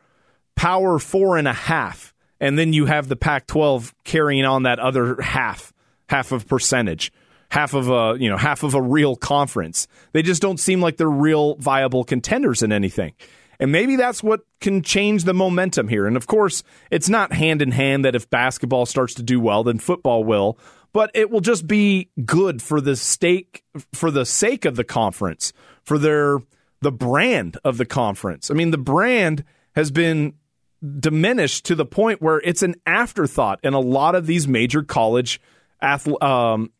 [0.56, 2.14] Power Four and a half.
[2.40, 5.74] And then you have the Pac 12 carrying on that other half,
[6.08, 7.12] half of percentage,
[7.50, 9.86] half of a, you know, half of a real conference.
[10.12, 13.12] They just don't seem like they're real viable contenders in anything.
[13.60, 16.06] And maybe that's what can change the momentum here.
[16.06, 19.62] And of course, it's not hand in hand that if basketball starts to do well,
[19.64, 20.58] then football will.
[20.94, 23.62] But it will just be good for the stake
[23.92, 25.52] for the sake of the conference,
[25.90, 26.38] for their
[26.83, 28.48] the brand of the conference.
[28.48, 29.42] I mean, the brand
[29.74, 30.35] has been
[31.00, 35.40] diminished to the point where it's an afterthought in a lot of these major college
[35.83, 36.70] um,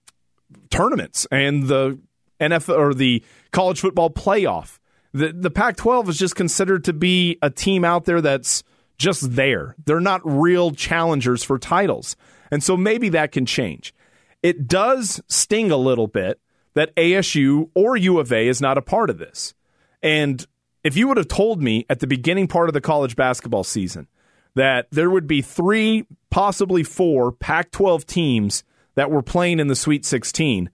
[0.71, 1.99] tournaments and the
[2.41, 4.79] NFL or the college football playoff
[5.13, 8.63] the the Pac-12 is just considered to be a team out there that's
[8.97, 9.75] just there.
[9.87, 12.15] They're not real challengers for titles.
[12.53, 13.93] And so maybe that can change.
[14.41, 16.39] It does sting a little bit
[16.75, 19.55] that ASU or U of A is not a part of this.
[20.03, 20.47] And
[20.83, 24.09] if you would have told me at the beginning part of the college basketball season
[24.55, 29.77] that there would be three, possibly four Pac 12 teams that were playing in the
[29.77, 30.71] Sweet 16,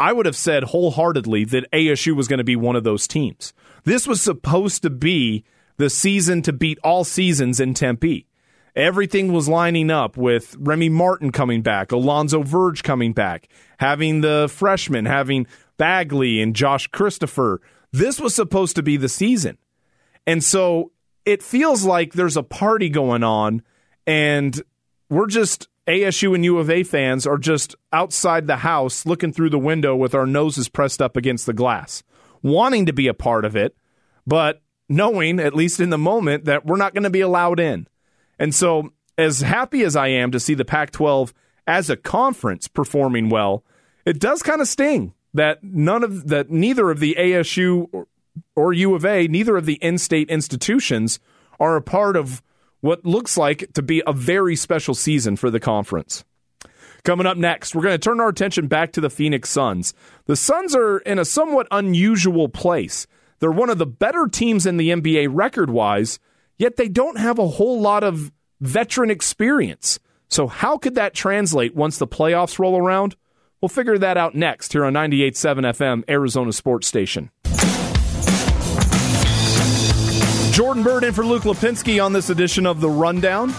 [0.00, 3.52] I would have said wholeheartedly that ASU was going to be one of those teams.
[3.84, 5.44] This was supposed to be
[5.76, 8.26] the season to beat all seasons in Tempe.
[8.74, 14.50] Everything was lining up with Remy Martin coming back, Alonzo Verge coming back, having the
[14.50, 17.60] freshmen, having Bagley and Josh Christopher.
[17.92, 19.58] This was supposed to be the season.
[20.26, 20.92] And so
[21.26, 23.62] it feels like there's a party going on,
[24.06, 24.60] and
[25.10, 29.50] we're just ASU and U of A fans are just outside the house looking through
[29.50, 32.02] the window with our noses pressed up against the glass
[32.42, 33.76] wanting to be a part of it,
[34.26, 37.86] but knowing, at least in the moment, that we're not going to be allowed in.
[38.42, 41.32] And so, as happy as I am to see the Pac 12
[41.68, 43.62] as a conference performing well,
[44.04, 48.08] it does kind of sting that none of that neither of the ASU or,
[48.56, 51.20] or U of A, neither of the in-state institutions
[51.60, 52.42] are a part of
[52.80, 56.24] what looks like to be a very special season for the conference.
[57.04, 59.94] Coming up next, we're going to turn our attention back to the Phoenix Suns.
[60.24, 63.06] The Suns are in a somewhat unusual place.
[63.38, 66.18] They're one of the better teams in the NBA record wise,
[66.62, 69.98] yet they don't have a whole lot of veteran experience.
[70.28, 73.16] So, how could that translate once the playoffs roll around?
[73.60, 77.30] We'll figure that out next here on 98.7 FM, Arizona Sports Station.
[80.52, 83.52] Jordan Byrd in for Luke Lapinski on this edition of The Rundown.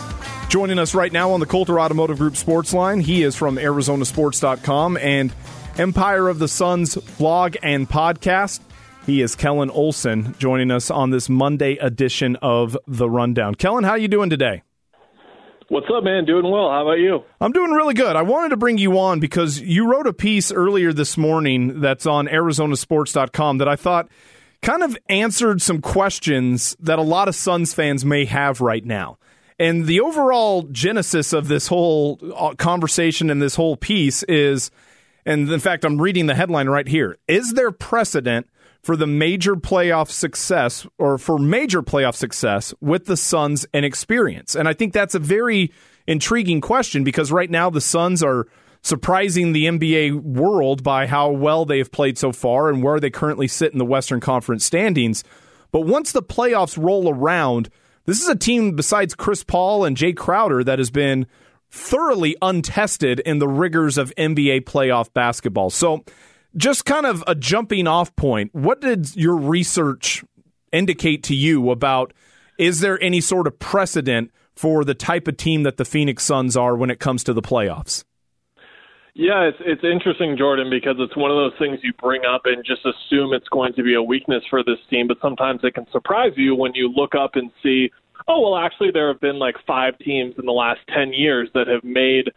[0.50, 4.98] Joining us right now on the Coulter Automotive Group Sports Line, he is from ArizonaSports.com
[4.98, 5.34] and
[5.78, 8.60] Empire of the Suns blog and podcast.
[9.06, 13.54] He is Kellen Olson joining us on this Monday edition of The Rundown.
[13.56, 14.64] Kellen, how are you doing today?
[15.68, 16.24] What's up, man?
[16.24, 16.70] Doing well.
[16.70, 17.24] How about you?
[17.42, 18.16] I'm doing really good.
[18.16, 22.06] I wanted to bring you on because you wrote a piece earlier this morning that's
[22.06, 24.08] on Arizonasports.com that I thought
[24.62, 29.18] kind of answered some questions that a lot of Suns fans may have right now.
[29.60, 34.72] And the overall genesis of this whole uh, conversation and this whole piece is,
[35.26, 38.48] and in fact, I'm reading the headline right here Is there precedent
[38.84, 44.56] for the major playoff success or for major playoff success with the Suns and experience?
[44.56, 45.72] And I think that's a very
[46.06, 48.48] intriguing question because right now the Suns are
[48.82, 53.48] surprising the NBA world by how well they've played so far and where they currently
[53.48, 55.24] sit in the Western Conference standings.
[55.72, 57.70] But once the playoffs roll around,
[58.06, 61.26] this is a team besides Chris Paul and Jae Crowder that has been
[61.72, 65.70] thoroughly untested in the rigors of NBA playoff basketball.
[65.70, 66.04] So,
[66.56, 70.24] just kind of a jumping off point, what did your research
[70.72, 72.14] indicate to you about
[72.58, 76.56] is there any sort of precedent for the type of team that the Phoenix Suns
[76.56, 78.04] are when it comes to the playoffs?
[79.16, 82.66] Yeah, it's it's interesting, Jordan, because it's one of those things you bring up and
[82.66, 85.86] just assume it's going to be a weakness for this team, but sometimes it can
[85.92, 87.92] surprise you when you look up and see,
[88.28, 91.68] oh well, actually there have been like five teams in the last ten years that
[91.68, 92.32] have made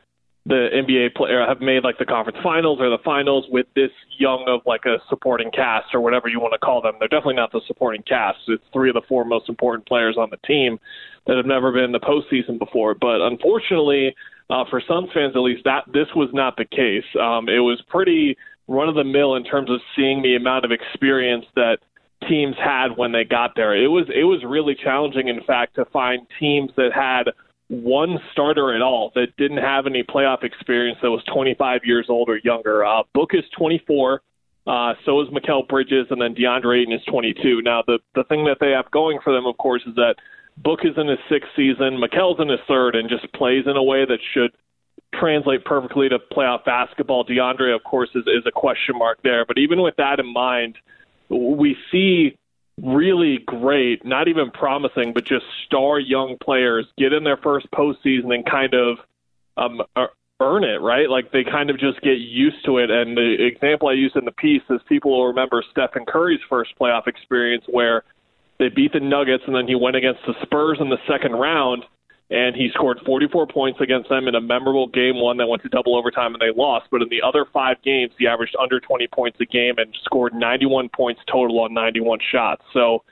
[0.46, 4.44] the NBA player have made like the conference finals or the finals with this young
[4.46, 6.94] of like a supporting cast or whatever you want to call them.
[7.00, 8.38] They're definitely not the supporting cast.
[8.46, 10.78] It's three of the four most important players on the team
[11.26, 12.94] that have never been in the postseason before.
[12.94, 14.14] But unfortunately,
[14.48, 17.04] uh, for Suns fans at least, that this was not the case.
[17.20, 18.36] Um, it was pretty
[18.68, 21.78] run of the mill in terms of seeing the amount of experience that
[22.28, 23.74] teams had when they got there.
[23.74, 27.32] It was it was really challenging, in fact, to find teams that had
[27.68, 32.28] one starter at all that didn't have any playoff experience that was 25 years old
[32.28, 32.84] or younger.
[32.84, 34.22] Uh, Book is 24.
[34.66, 37.62] Uh, so is Mikal Bridges, and then DeAndre Ayton is 22.
[37.62, 40.16] Now, the the thing that they have going for them, of course, is that
[40.56, 43.82] Book is in his sixth season, Mikal's in his third, and just plays in a
[43.82, 44.50] way that should
[45.14, 47.24] translate perfectly to playoff basketball.
[47.24, 49.44] DeAndre, of course, is, is a question mark there.
[49.44, 50.76] But even with that in mind,
[51.28, 52.36] we see
[52.82, 58.34] really great, not even promising, but just star young players get in their first postseason
[58.34, 58.98] and kind of
[59.56, 59.82] um,
[60.40, 61.08] earn it, right?
[61.08, 62.90] Like they kind of just get used to it.
[62.90, 66.74] And the example I used in the piece is people will remember Stephen Curry's first
[66.78, 68.04] playoff experience where
[68.58, 71.84] they beat the Nuggets and then he went against the Spurs in the second round
[72.30, 75.68] and he scored 44 points against them in a memorable game one that went to
[75.68, 76.86] double overtime and they lost.
[76.90, 80.34] But in the other five games, he averaged under 20 points a game and scored
[80.34, 82.62] 91 points total on 91 shots.
[82.72, 83.04] So,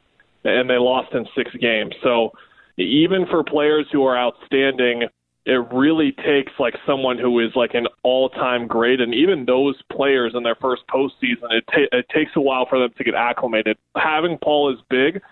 [0.42, 1.94] and they lost in six games.
[2.02, 2.32] So,
[2.76, 5.04] even for players who are outstanding,
[5.46, 10.32] it really takes like someone who is like an all-time great, and even those players
[10.34, 13.76] in their first postseason, it, ta- it takes a while for them to get acclimated.
[13.94, 15.22] Having Paul is big,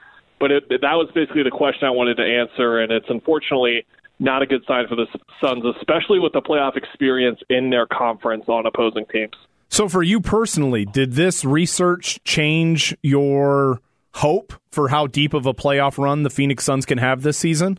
[0.42, 3.86] but it, that was basically the question I wanted to answer, and it's unfortunately
[4.18, 5.06] not a good sign for the
[5.40, 9.34] Suns, especially with the playoff experience in their conference on opposing teams.
[9.68, 13.80] So, for you personally, did this research change your
[14.14, 17.78] hope for how deep of a playoff run the Phoenix Suns can have this season?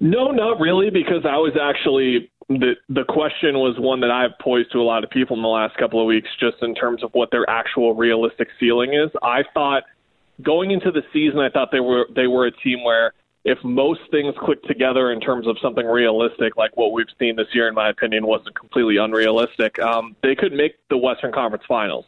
[0.00, 4.72] No, not really, because I was actually the the question was one that I've posed
[4.72, 7.10] to a lot of people in the last couple of weeks, just in terms of
[7.12, 9.10] what their actual realistic ceiling is.
[9.22, 9.82] I thought
[10.42, 13.12] going into the season, I thought they were they were a team where
[13.44, 17.46] if most things clicked together in terms of something realistic, like what we've seen this
[17.54, 22.04] year, in my opinion, wasn't completely unrealistic, um, they could make the Western Conference Finals.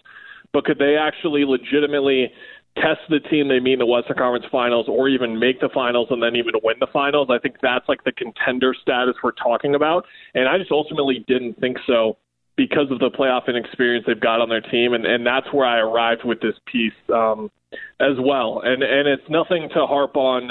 [0.52, 2.32] But could they actually legitimately
[2.76, 6.08] test the team they meet in the Western Conference Finals, or even make the finals
[6.10, 7.28] and then even win the finals?
[7.30, 11.58] I think that's like the contender status we're talking about, and I just ultimately didn't
[11.60, 12.16] think so
[12.60, 15.78] because of the playoff inexperience they've got on their team, and and that's where I
[15.78, 17.50] arrived with this piece um,
[17.98, 18.60] as well.
[18.62, 20.50] And and it's nothing to harp on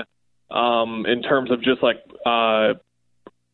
[0.50, 2.74] um, in terms of just like uh,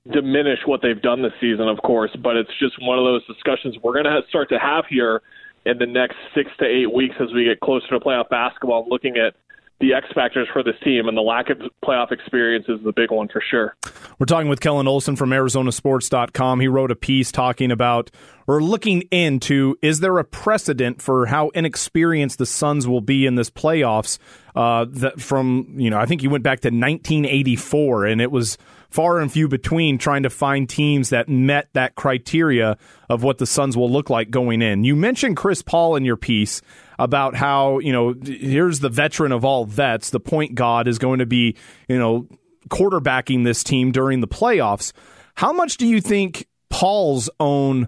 [0.09, 3.75] diminish what they've done this season, of course, but it's just one of those discussions
[3.83, 5.21] we're going to start to have here
[5.65, 9.17] in the next six to eight weeks as we get closer to playoff basketball, looking
[9.17, 9.33] at
[9.79, 13.11] the X factors for this team, and the lack of playoff experience is the big
[13.11, 13.75] one for sure.
[14.17, 16.59] We're talking with Kellen Olson from ArizonaSports.com.
[16.61, 18.09] He wrote a piece talking about
[18.47, 23.35] or looking into is there a precedent for how inexperienced the Suns will be in
[23.35, 24.17] this playoffs?
[24.55, 28.57] Uh, that from you know, I think he went back to 1984, and it was
[28.89, 32.77] far and few between trying to find teams that met that criteria
[33.09, 34.85] of what the Suns will look like going in.
[34.85, 36.61] You mentioned Chris Paul in your piece
[36.97, 41.19] about how, you know, here's the veteran of all vets, the point god is going
[41.19, 41.55] to be,
[41.87, 42.27] you know,
[42.69, 44.91] quarterbacking this team during the playoffs.
[45.35, 47.87] How much do you think Paul's own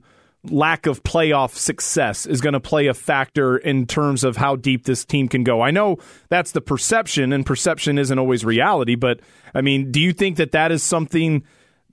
[0.51, 4.85] lack of playoff success is going to play a factor in terms of how deep
[4.85, 5.61] this team can go.
[5.61, 5.97] I know
[6.29, 9.19] that's the perception, and perception isn't always reality, but
[9.53, 11.43] I mean, do you think that that is something?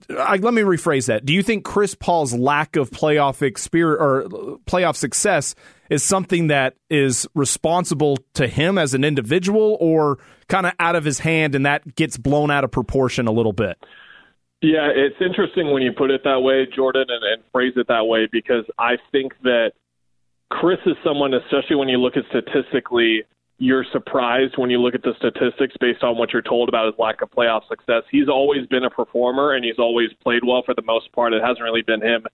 [0.09, 1.25] I, let me rephrase that.
[1.25, 4.23] Do you think Chris Paul's lack of playoff experience or
[4.65, 5.55] playoff success
[5.89, 10.17] is something that is responsible to him as an individual, or
[10.47, 13.53] kind of out of his hand, and that gets blown out of proportion a little
[13.53, 13.77] bit?
[14.61, 18.05] Yeah, it's interesting when you put it that way, Jordan, and, and phrase it that
[18.05, 19.73] way because I think that
[20.49, 23.23] Chris is someone, especially when you look at statistically,
[23.57, 26.95] you're surprised when you look at the statistics based on what you're told about his
[26.99, 28.03] lack of playoff success.
[28.11, 31.33] He's always been a performer and he's always played well for the most part.
[31.33, 32.25] It hasn't really been him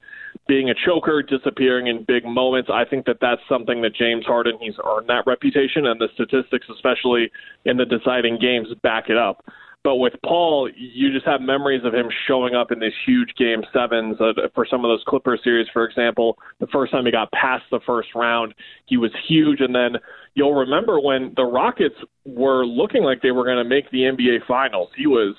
[0.48, 2.70] being a choker, disappearing in big moments.
[2.74, 6.68] I think that that's something that James Harden, he's earned that reputation, and the statistics,
[6.74, 7.32] especially
[7.66, 9.46] in the deciding games, back it up.
[9.84, 13.64] But with Paul, you just have memories of him showing up in these huge game
[13.74, 16.38] sevens uh, for some of those Clipper series, for example.
[16.60, 18.54] The first time he got past the first round,
[18.86, 19.60] he was huge.
[19.60, 20.00] And then
[20.36, 24.46] you'll remember when the Rockets were looking like they were going to make the NBA
[24.48, 25.36] Finals, he was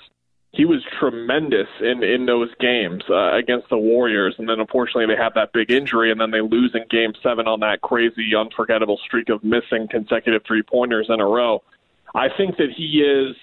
[0.53, 4.35] he was tremendous in in those games uh, against the Warriors.
[4.39, 7.47] And then unfortunately they have that big injury, and then they lose in Game Seven
[7.49, 11.63] on that crazy, unforgettable streak of missing consecutive three pointers in a row.
[12.15, 13.35] I think that he is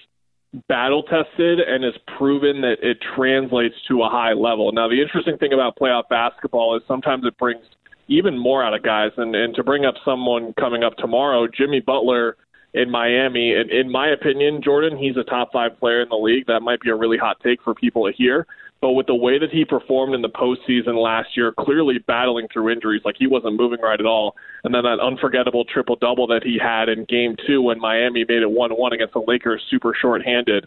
[0.68, 4.72] battle tested and has proven that it translates to a high level.
[4.72, 7.64] Now, the interesting thing about playoff basketball is sometimes it brings
[8.08, 9.12] even more out of guys.
[9.16, 12.36] And, and to bring up someone coming up tomorrow, Jimmy Butler
[12.72, 16.46] in Miami, and in my opinion, Jordan, he's a top five player in the league.
[16.46, 18.46] That might be a really hot take for people to hear.
[18.80, 22.70] But with the way that he performed in the postseason last year, clearly battling through
[22.70, 26.42] injuries, like he wasn't moving right at all, and then that unforgettable triple double that
[26.44, 30.66] he had in Game Two when Miami made it one-one against the Lakers, super short-handed.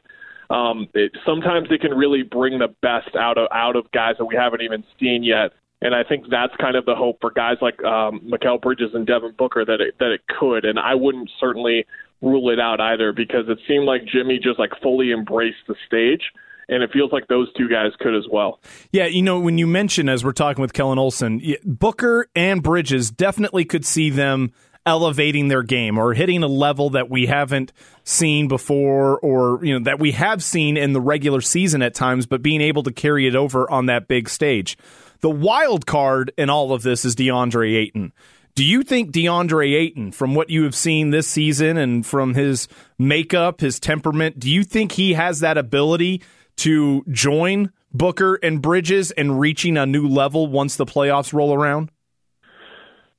[0.50, 4.26] Um, it, sometimes it can really bring the best out of out of guys that
[4.26, 5.54] we haven't even seen yet
[5.84, 9.06] And I think that's kind of the hope for guys like um, Mikal Bridges and
[9.06, 10.64] Devin Booker that it, that it could.
[10.64, 11.86] And I wouldn't certainly
[12.22, 16.22] rule it out either because it seemed like Jimmy just like fully embraced the stage
[16.70, 18.62] and it feels like those two guys could as well.
[18.94, 23.12] Yeah, you know, when you mention as we're talking with Kellen Olson, Booker and Bridges
[23.12, 24.54] definitely could see them
[24.86, 27.72] elevating their game or hitting a level that we haven't
[28.04, 32.26] seen before or you know that we have seen in the regular season at times
[32.26, 34.78] but being able to carry it over on that big stage.
[35.24, 38.12] The wild card in all of this is DeAndre Ayton.
[38.56, 42.68] Do you think DeAndre Ayton, from what you have seen this season and from his
[43.00, 46.22] makeup, his temperament, do you think he has that ability
[46.58, 51.90] to join Booker and Bridges and reaching a new level once the playoffs roll around?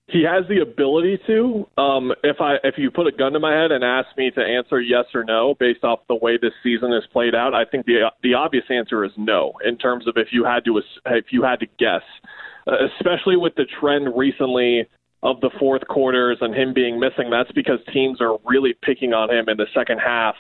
[0.09, 1.67] He has the ability to.
[1.79, 4.41] Um, if I if you put a gun to my head and ask me to
[4.41, 7.87] answer yes or no based off the way this season has played out, I think
[7.87, 9.55] the the obvious answer is no.
[9.65, 12.03] In terms of if you had to if you had to guess,
[12.67, 14.87] uh, especially with the trend recently
[15.23, 19.31] of the fourth quarters and him being missing, that's because teams are really picking on
[19.31, 20.35] him in the second half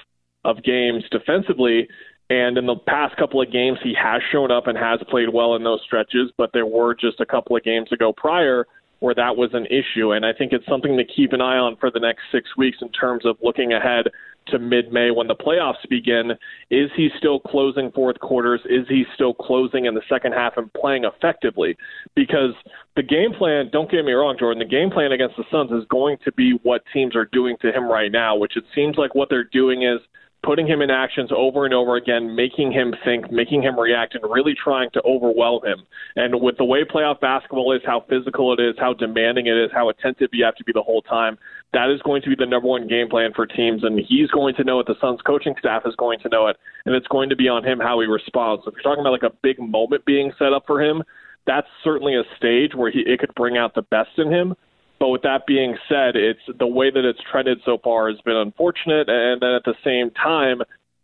[0.44, 1.88] of games defensively.
[2.28, 5.56] And in the past couple of games, he has shown up and has played well
[5.56, 8.66] in those stretches, but there were just a couple of games ago prior
[9.04, 10.12] where that was an issue.
[10.12, 12.78] And I think it's something to keep an eye on for the next six weeks
[12.80, 14.06] in terms of looking ahead
[14.46, 16.32] to mid May when the playoffs begin.
[16.70, 18.60] Is he still closing fourth quarters?
[18.64, 21.76] Is he still closing in the second half and playing effectively?
[22.16, 22.54] Because
[22.96, 25.86] the game plan, don't get me wrong, Jordan, the game plan against the Suns is
[25.90, 29.14] going to be what teams are doing to him right now, which it seems like
[29.14, 30.00] what they're doing is
[30.44, 34.22] putting him in actions over and over again, making him think, making him react, and
[34.30, 35.78] really trying to overwhelm him.
[36.16, 39.70] And with the way playoff basketball is, how physical it is, how demanding it is,
[39.72, 41.38] how attentive you have to be the whole time,
[41.72, 43.82] that is going to be the number one game plan for teams.
[43.82, 44.86] And he's going to know it.
[44.86, 46.56] The Suns coaching staff is going to know it.
[46.84, 48.64] And it's going to be on him how he responds.
[48.64, 51.02] So if you're talking about like a big moment being set up for him,
[51.46, 54.54] that's certainly a stage where he, it could bring out the best in him.
[54.98, 58.36] But with that being said, it's the way that it's trended so far has been
[58.36, 60.62] unfortunate, and then at the same time,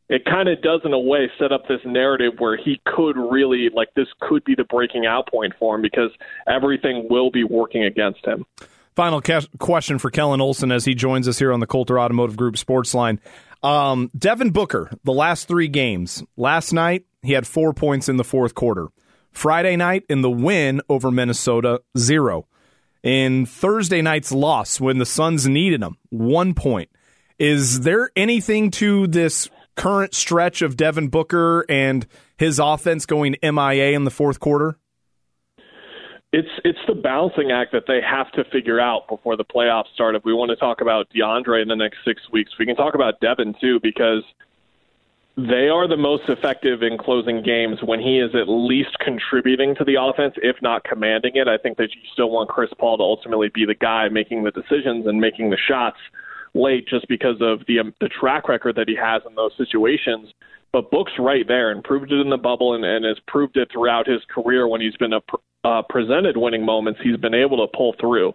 [0.08, 3.68] it kind of does in a way set up this narrative where he could really
[3.72, 6.10] like this could be the breaking out point for him because
[6.48, 8.44] everything will be working against him.
[8.96, 9.22] Final
[9.58, 12.92] question for Kellen Olson as he joins us here on the Coulter Automotive Group Sports
[12.92, 13.20] Line.
[13.62, 16.24] Um, Devin Booker, the last three games.
[16.36, 18.88] Last night, he had four points in the fourth quarter.
[19.30, 22.48] Friday night, in the win over Minnesota, zero
[23.02, 26.90] in Thursday night's loss when the Suns needed him, one point.
[27.38, 33.92] Is there anything to this current stretch of Devin Booker and his offense going MIA
[33.92, 34.76] in the fourth quarter?
[36.32, 40.14] It's it's the balancing act that they have to figure out before the playoffs start.
[40.14, 42.94] If we want to talk about DeAndre in the next six weeks, we can talk
[42.94, 44.22] about Devin too because
[45.48, 49.84] they are the most effective in closing games when he is at least contributing to
[49.84, 51.48] the offense, if not commanding it.
[51.48, 54.50] I think that you still want Chris Paul to ultimately be the guy making the
[54.50, 55.98] decisions and making the shots
[56.52, 60.28] late, just because of the um, the track record that he has in those situations.
[60.72, 63.68] But Book's right there and proved it in the bubble and, and has proved it
[63.72, 65.20] throughout his career when he's been a,
[65.64, 67.00] uh, presented winning moments.
[67.02, 68.32] He's been able to pull through.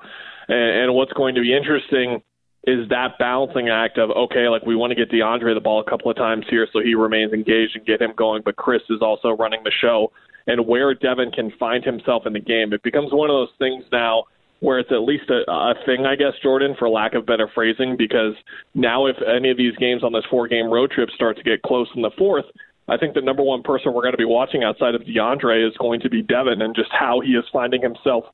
[0.47, 2.22] And, and what's going to be interesting
[2.66, 5.89] is that balancing act of okay, like we want to get DeAndre the ball a
[5.89, 9.01] couple of times here so he remains engaged and get him going, but Chris is
[9.01, 10.11] also running the show.
[10.47, 13.84] And where Devin can find himself in the game, it becomes one of those things
[13.91, 14.26] now
[14.59, 17.95] where it's at least a, a thing, I guess, Jordan, for lack of better phrasing,
[17.97, 18.34] because
[18.74, 21.61] now if any of these games on this four game road trip start to get
[21.61, 22.45] close in the fourth,
[22.88, 25.76] I think the number one person we're going to be watching outside of DeAndre is
[25.78, 28.26] going to be Devin and just how he is finding himself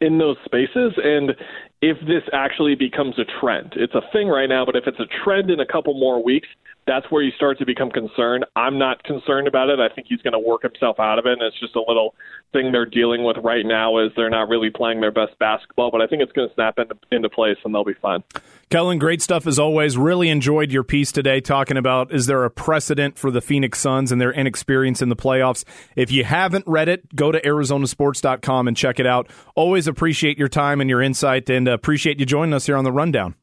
[0.00, 1.34] in those spaces and
[1.82, 3.72] if this actually becomes a trend.
[3.76, 6.48] It's a thing right now, but if it's a trend in a couple more weeks,
[6.90, 8.44] that's where you start to become concerned.
[8.56, 9.78] I'm not concerned about it.
[9.78, 11.34] I think he's going to work himself out of it.
[11.34, 12.16] And it's just a little
[12.52, 16.00] thing they're dealing with right now is they're not really playing their best basketball, but
[16.00, 18.24] I think it's going to snap into, into place and they'll be fine.
[18.70, 19.96] Kellen, great stuff as always.
[19.96, 24.10] Really enjoyed your piece today talking about is there a precedent for the Phoenix Suns
[24.10, 25.64] and their inexperience in the playoffs?
[25.94, 29.30] If you haven't read it, go to arizonasports.com and check it out.
[29.54, 32.82] Always appreciate your time and your insight and uh, appreciate you joining us here on
[32.82, 33.36] the rundown.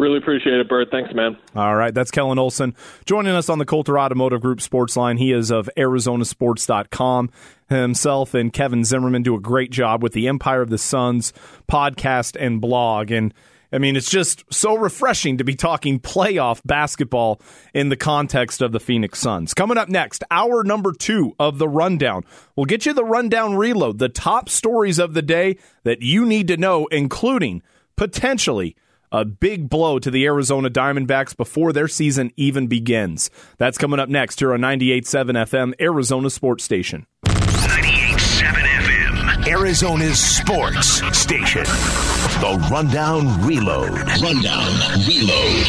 [0.00, 0.88] Really appreciate it, Byrd.
[0.90, 1.36] Thanks, man.
[1.54, 1.92] All right.
[1.92, 2.74] That's Kellen Olson
[3.04, 5.18] joining us on the Coulter Automotive Group Sports Line.
[5.18, 7.28] He is of Arizonasports.com.
[7.68, 11.34] Himself and Kevin Zimmerman do a great job with the Empire of the Suns
[11.70, 13.10] podcast and blog.
[13.10, 13.34] And
[13.74, 17.42] I mean, it's just so refreshing to be talking playoff basketball
[17.74, 19.52] in the context of the Phoenix Suns.
[19.52, 22.24] Coming up next, hour number two of the rundown.
[22.56, 26.48] We'll get you the rundown reload, the top stories of the day that you need
[26.48, 27.62] to know, including
[27.96, 28.76] potentially
[29.12, 33.30] a big blow to the Arizona Diamondbacks before their season even begins.
[33.58, 37.06] That's coming up next here on 98.7 FM, Arizona Sports Station.
[37.26, 39.46] 98.7 FM.
[39.48, 41.64] Arizona's sports station.
[41.64, 43.90] The Rundown Reload.
[43.90, 45.66] Rundown Reload.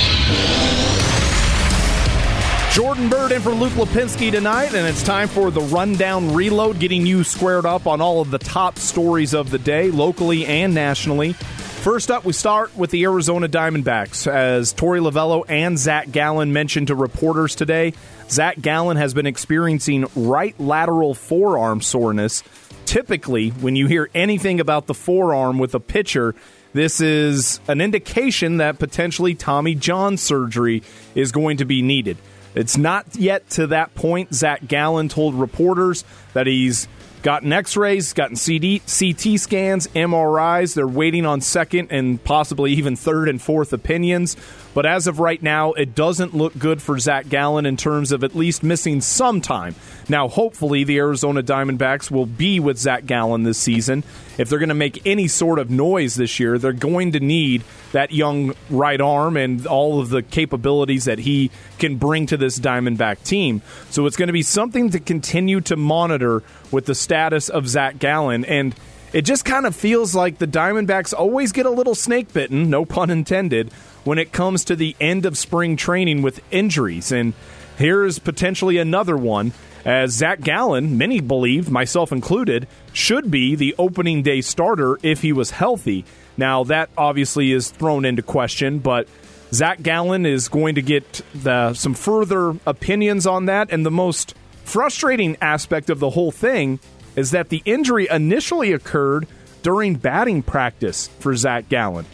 [2.72, 7.06] Jordan Byrd in for Luke Lapinski tonight, and it's time for the Rundown Reload, getting
[7.06, 11.36] you squared up on all of the top stories of the day, locally and nationally.
[11.82, 14.32] First up, we start with the Arizona Diamondbacks.
[14.32, 17.94] As Torey Lovullo and Zac Gallen mentioned to reporters today,
[18.30, 22.44] Zac Gallen has been experiencing right lateral forearm soreness.
[22.86, 26.36] Typically, when you hear anything about the forearm with a pitcher,
[26.72, 30.84] this is an indication that potentially Tommy John surgery
[31.16, 32.18] is going to be needed.
[32.54, 34.36] It's not yet to that point.
[34.36, 36.04] Zac Gallen told reporters
[36.34, 36.88] that he's
[37.22, 40.74] gotten x rays, gotten CD, CT scans, MRIs.
[40.74, 44.36] They're waiting on second and possibly even third and fourth opinions.
[44.74, 48.24] But as of right now, it doesn't look good for Zac Gallen in terms of
[48.24, 49.76] at least missing some time.
[50.08, 54.04] Now, hopefully, the Arizona Diamondbacks will be with Zac Gallen this season.
[54.38, 57.64] If they're going to make any sort of noise this year, they're going to need
[57.92, 62.58] that young right arm and all of the capabilities that he can bring to this
[62.58, 63.62] Diamondback team.
[63.90, 68.00] So it's going to be something to continue to monitor with the status of Zac
[68.00, 68.46] Gallen.
[68.46, 68.74] And
[69.14, 72.86] it just kind of feels like the Diamondbacks always get a little snake bitten, no
[72.86, 73.70] pun intended,
[74.04, 77.12] when it comes to the end of spring training with injuries.
[77.12, 77.34] And
[77.78, 79.54] here's potentially another one,
[79.86, 85.34] as Zac Gallen, many believe, myself included, should be the opening day starter if he
[85.34, 86.06] was healthy.
[86.38, 89.08] Now, that obviously is thrown into question, but
[89.54, 93.72] Zac Gallen is going to get the, some further opinions on that.
[93.72, 94.34] And the most
[94.64, 96.80] frustrating aspect of the whole thing
[97.16, 99.28] is that the injury initially occurred
[99.64, 102.06] during batting practice for Zac Gallen.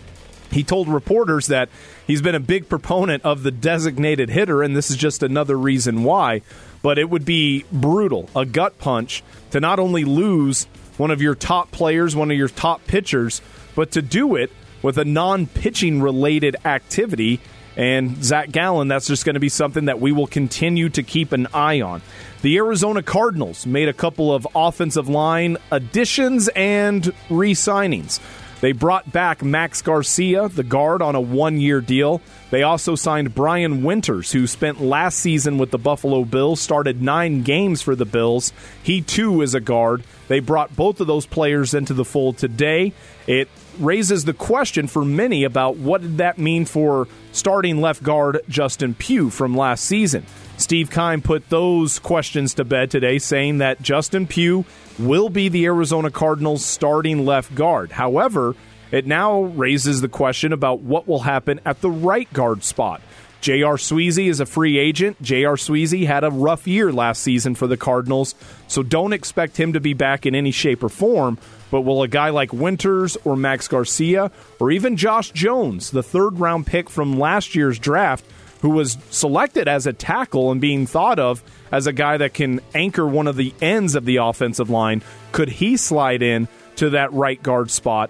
[0.51, 1.69] He told reporters that
[2.05, 6.03] he's been a big proponent of the designated hitter, and this is just another reason
[6.03, 6.41] why.
[6.81, 10.65] But it would be brutal, a gut punch, to not only lose
[10.97, 13.41] one of your top players, one of your top pitchers,
[13.75, 17.39] but to do it with a non pitching related activity.
[17.75, 21.31] And Zac Gallen, that's just going to be something that we will continue to keep
[21.31, 22.01] an eye on.
[22.41, 28.19] The Arizona Cardinals made a couple of offensive line additions and re signings.
[28.59, 32.21] They brought back Max Garcia, the guard, on a one year deal.
[32.49, 37.43] They also signed Brian Winters, who spent last season with the Buffalo Bills, started nine
[37.43, 38.53] games for the Bills.
[38.81, 40.03] He too is a guard.
[40.27, 42.93] They brought both of those players into the fold today.
[43.27, 43.47] It
[43.79, 48.95] raises the question for many about what did that mean for starting left guard Justin
[48.95, 50.25] Pugh from last season.
[50.57, 54.65] Steve Keim put those questions to bed today, saying that Justin Pugh
[54.97, 57.91] will be the Arizona Cardinals' starting left guard.
[57.91, 58.55] However,
[58.91, 63.01] it now raises the question about what will happen at the right guard spot.
[63.39, 63.75] J.R.
[63.75, 65.21] Sweezy is a free agent.
[65.21, 65.55] J.R.
[65.55, 68.33] Sweezy had a rough year last season for the Cardinals,
[68.67, 71.37] so don't expect him to be back in any shape or form.
[71.69, 76.39] But will a guy like Winters or Max Garcia or even Josh Jones, the third
[76.39, 78.23] round pick from last year's draft,
[78.61, 82.61] who was selected as a tackle and being thought of as a guy that can
[82.73, 85.01] anchor one of the ends of the offensive line,
[85.31, 86.47] could he slide in
[86.77, 88.09] to that right guard spot?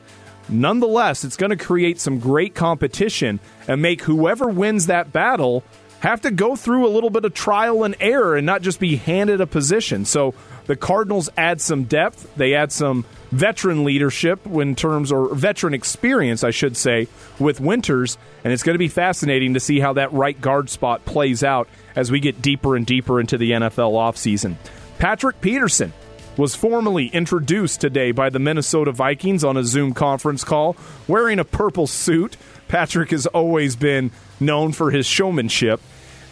[0.49, 5.64] Nonetheless, it's going to create some great competition and make whoever wins that battle
[6.00, 8.98] have to go through a little bit of trial and error and not just be
[8.98, 10.06] handed a position.
[10.06, 10.34] So
[10.66, 16.43] the Cardinals add some depth, they add some veteran leadership in terms or veteran experience,
[16.43, 17.08] I should say,
[17.39, 21.06] with Winters, and it's going to be fascinating to see how that right guard spot
[21.06, 24.56] plays out as we get deeper and deeper into the NFL offseason.
[25.00, 25.93] Patrick Peterson
[26.38, 30.78] was formally introduced today by the Minnesota Vikings on a Zoom conference call
[31.08, 32.38] wearing a purple suit.
[32.68, 35.82] Patrick has always been known for his showmanship,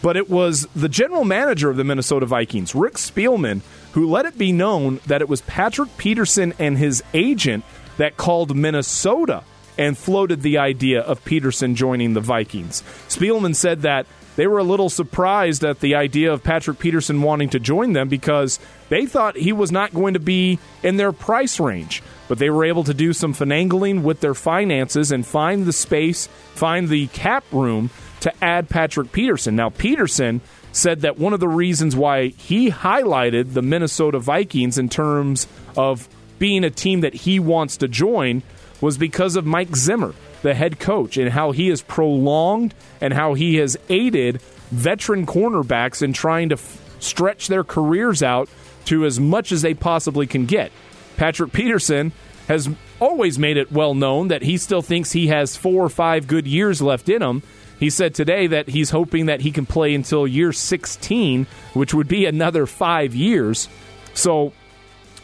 [0.02, 3.62] but it was the general manager of the Minnesota Vikings, Rick Spielman,
[3.94, 7.64] who let it be known that it was Patrick Peterson and his agent
[7.98, 9.44] that called Minnesota
[9.78, 12.84] and floated the idea of Peterson joining the Vikings.
[13.08, 17.50] Spielman said that they were a little surprised at the idea of Patrick Peterson wanting
[17.50, 18.60] to join them because
[18.90, 22.04] they thought he was not going to be in their price range.
[22.28, 26.28] But they were able to do some finagling with their finances and find the space,
[26.54, 29.56] find the cap room to add Patrick Peterson.
[29.56, 34.90] Now, Peterson said that one of the reasons why he highlighted the Minnesota Vikings in
[34.90, 36.10] terms of
[36.40, 38.44] being a team that he wants to join
[38.82, 40.14] was because of Mike Zimmer,
[40.46, 44.40] the head coach, and how he has prolonged and how he has aided
[44.70, 48.48] veteran cornerbacks in trying to f- stretch their careers out
[48.86, 50.72] to as much as they possibly can get.
[51.18, 52.12] Patrick Peterson
[52.48, 52.70] has
[53.00, 56.46] always made it well known that he still thinks he has four or five good
[56.46, 57.42] years left in him.
[57.80, 62.08] He said today that he's hoping that he can play until year 16, which would
[62.08, 63.68] be another five years.
[64.14, 64.54] So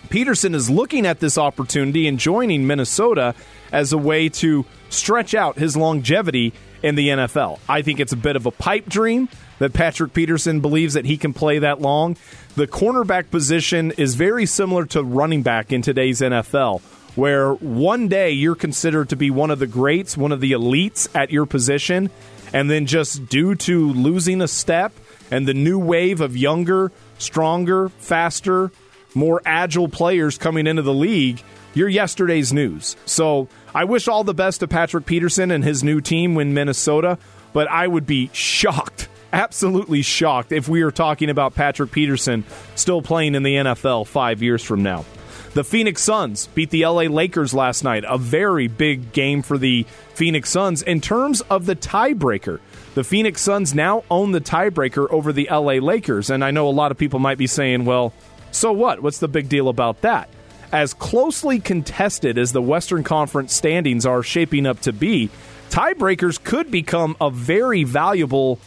[0.10, 3.36] Peterson is looking at this opportunity and joining Minnesota
[3.72, 7.60] as a way to stretch out his longevity in the NFL.
[7.68, 9.30] I think it's a bit of a pipe dream
[9.60, 12.18] that Patrick Peterson believes that he can play that long.
[12.56, 16.82] The cornerback position is very similar to running back in today's NFL,
[17.16, 21.08] where one day you're considered to be one of the greats, one of the elites
[21.16, 22.10] at your position,
[22.54, 24.94] and then just due to losing a step
[25.30, 28.72] and the new wave of younger, stronger, faster,
[29.14, 31.42] more agile players coming into the league,
[31.74, 32.98] you're yesterday's news.
[33.06, 37.18] So I wish all the best to Patrick Peterson and his new team when Minnesota,
[37.54, 42.44] but I would be shocked, absolutely shocked, if we are talking about Patrick Peterson
[42.76, 45.06] still playing in the NFL five years from now.
[45.54, 49.86] The Phoenix Suns beat the LA Lakers last night, a very big game for the
[50.14, 52.60] Phoenix Suns in terms of the tiebreaker.
[52.94, 56.72] The Phoenix Suns now own the tiebreaker over the LA Lakers, and I know a
[56.72, 58.14] lot of people might be saying, well,
[58.52, 59.02] so what?
[59.02, 60.30] What's the big deal about that?
[60.72, 65.30] As closely contested as the Western Conference standings are shaping up to be,
[65.70, 68.60] tiebreakers could become a very valuable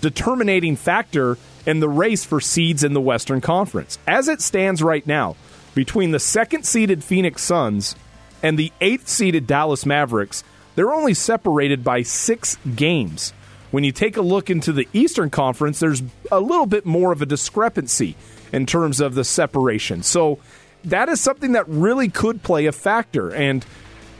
[0.00, 1.36] determining factor
[1.66, 3.98] in the race for seeds in the Western Conference.
[4.06, 5.34] As it stands right now,
[5.74, 7.96] between the second seeded Phoenix Suns
[8.42, 10.44] and the eighth seeded Dallas Mavericks,
[10.76, 13.32] they're only separated by six games.
[13.72, 17.20] When you take a look into the Eastern Conference, there's a little bit more of
[17.20, 18.14] a discrepancy
[18.52, 20.02] in terms of the separation.
[20.02, 20.38] So
[20.84, 23.32] that is something that really could play a factor.
[23.32, 23.64] And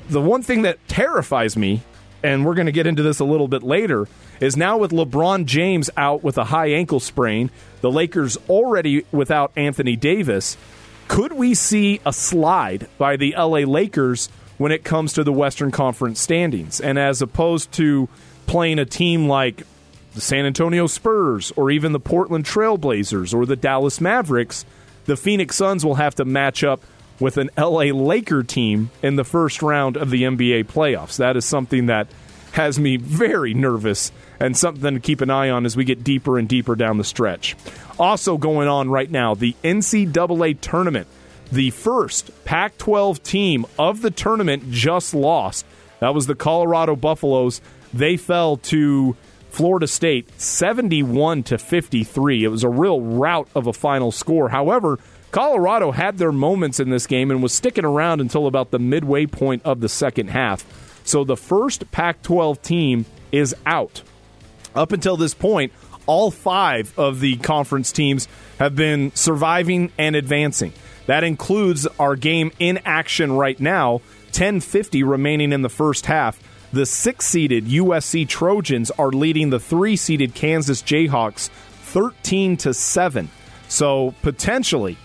[0.08, 1.82] the one thing that terrifies me,
[2.22, 4.08] and we're going to get into this a little bit later,
[4.40, 7.50] is now with LeBron James out with a high ankle sprain,
[7.80, 10.56] the Lakers already without Anthony Davis.
[11.08, 14.28] Could we see a slide by the LA Lakers
[14.58, 16.80] when it comes to the Western Conference standings?
[16.80, 18.08] And as opposed to
[18.46, 19.62] playing a team like
[20.14, 24.64] the San Antonio Spurs or even the Portland Trailblazers or the Dallas Mavericks,
[25.08, 26.82] the Phoenix Suns will have to match up
[27.18, 31.16] with an LA Laker team in the first round of the NBA playoffs.
[31.16, 32.08] That is something that
[32.52, 36.38] has me very nervous and something to keep an eye on as we get deeper
[36.38, 37.56] and deeper down the stretch.
[37.98, 41.08] Also going on right now, the NCAA tournament.
[41.50, 45.64] The first Pac 12 team of the tournament just lost.
[46.00, 47.62] That was the Colorado Buffaloes.
[47.94, 49.16] They fell to
[49.50, 52.44] Florida State 71 to 53.
[52.44, 54.48] It was a real rout of a final score.
[54.48, 54.98] However,
[55.30, 59.26] Colorado had their moments in this game and was sticking around until about the midway
[59.26, 60.64] point of the second half.
[61.04, 64.02] So the first Pac 12 team is out.
[64.74, 65.72] Up until this point,
[66.06, 68.28] all five of the conference teams
[68.58, 70.72] have been surviving and advancing.
[71.06, 73.92] That includes our game in action right now,
[74.26, 76.38] 1050 remaining in the first half.
[76.72, 83.30] The six seeded USC Trojans are leading the three seeded Kansas Jayhawks 13 to 7.
[83.68, 84.98] So potentially,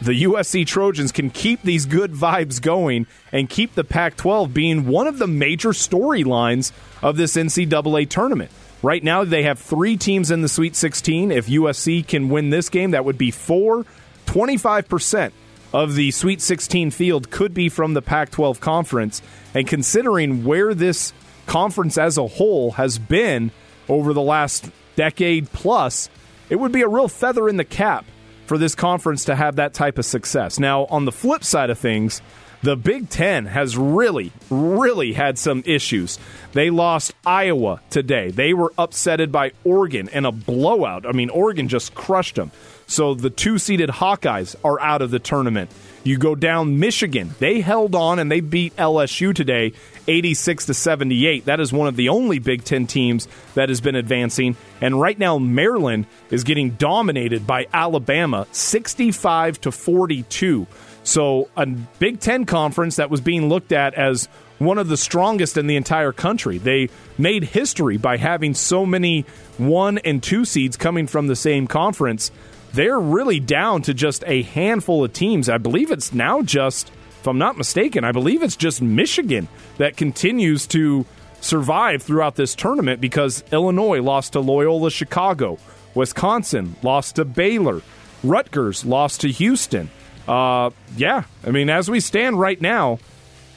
[0.00, 4.86] the USC Trojans can keep these good vibes going and keep the Pac 12 being
[4.86, 6.70] one of the major storylines
[7.02, 8.52] of this NCAA tournament.
[8.80, 11.32] Right now, they have three teams in the Sweet 16.
[11.32, 13.84] If USC can win this game, that would be four.
[14.26, 15.32] 25%
[15.72, 19.22] of the Sweet 16 field could be from the Pac 12 conference.
[19.54, 21.12] And considering where this
[21.46, 23.50] conference as a whole has been
[23.88, 26.08] over the last decade plus,
[26.50, 28.04] it would be a real feather in the cap
[28.46, 30.58] for this conference to have that type of success.
[30.58, 32.22] Now, on the flip side of things,
[32.62, 36.18] the Big Ten has really, really had some issues.
[36.52, 38.30] They lost Iowa today.
[38.30, 41.06] They were upsetted by Oregon in a blowout.
[41.06, 42.50] I mean, Oregon just crushed them.
[42.88, 45.70] So the two seeded Hawkeyes are out of the tournament.
[46.04, 47.34] You go down Michigan.
[47.38, 49.74] They held on and they beat LSU today
[50.06, 51.44] 86 to 78.
[51.44, 54.56] That is one of the only Big 10 teams that has been advancing.
[54.80, 60.66] And right now Maryland is getting dominated by Alabama 65 to 42.
[61.04, 65.58] So a Big 10 conference that was being looked at as one of the strongest
[65.58, 66.56] in the entire country.
[66.56, 69.26] They made history by having so many
[69.58, 72.32] 1 and 2 seeds coming from the same conference
[72.72, 75.48] they're really down to just a handful of teams.
[75.48, 76.90] I believe it's now just,
[77.20, 79.48] if I'm not mistaken, I believe it's just Michigan
[79.78, 81.06] that continues to
[81.40, 85.58] survive throughout this tournament because Illinois lost to Loyola Chicago,
[85.94, 87.82] Wisconsin lost to Baylor,
[88.22, 89.90] Rutgers lost to Houston.
[90.26, 92.98] Uh, yeah, I mean, as we stand right now,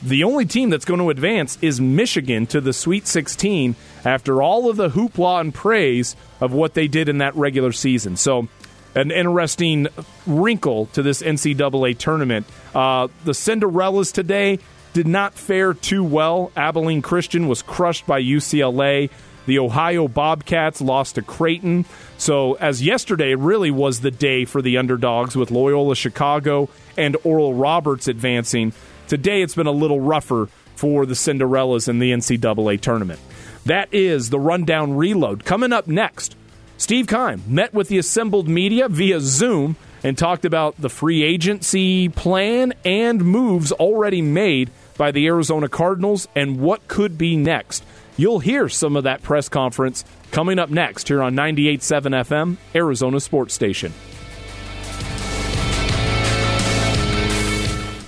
[0.03, 4.69] the only team that's going to advance is Michigan to the Sweet 16 after all
[4.69, 8.15] of the hoopla and praise of what they did in that regular season.
[8.15, 8.47] So
[8.95, 9.87] an interesting
[10.25, 12.45] wrinkle to this NCAA tournament.
[12.73, 14.59] Uh, the Cinderellas today
[14.93, 16.51] did not fare too well.
[16.55, 19.09] Abilene Christian was crushed by UCLA.
[19.45, 21.85] The Ohio Bobcats lost to Creighton.
[22.17, 27.53] So, as yesterday really was the day for the underdogs with Loyola Chicago and Oral
[27.53, 28.73] Roberts advancing,
[29.07, 33.19] today it's been a little rougher for the Cinderellas in the NCAA tournament.
[33.65, 35.45] That is the rundown reload.
[35.45, 36.35] Coming up next,
[36.81, 42.09] Steve Keim met with the assembled media via Zoom and talked about the free agency
[42.09, 47.83] plan and moves already made by the Arizona Cardinals and what could be next.
[48.17, 53.19] You'll hear some of that press conference coming up next here on 98.7 FM, Arizona
[53.19, 53.93] Sports Station.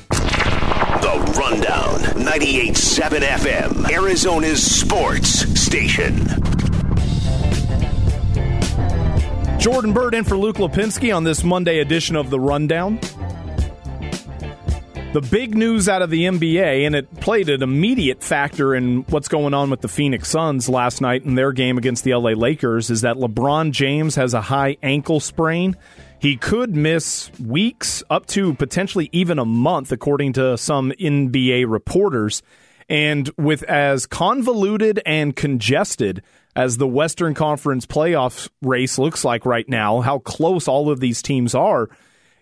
[0.10, 6.63] The Rundown, 98.7 FM, Arizona's sports station.
[9.64, 13.00] Jordan Byrd in for Luke Lapinski on this Monday edition of The Rundown.
[15.14, 19.30] The big news out of the NBA, and it played an immediate factor in what's
[19.30, 22.90] going on with the Phoenix Suns last night in their game against the LA Lakers,
[22.90, 25.78] is that LeBron James has a high ankle sprain.
[26.20, 32.44] He could miss weeks, up to potentially even a month, according to some NBA reporters.
[32.90, 36.22] And with as convoluted and congested
[36.56, 41.22] as the Western Conference playoff race looks like right now, how close all of these
[41.22, 41.90] teams are,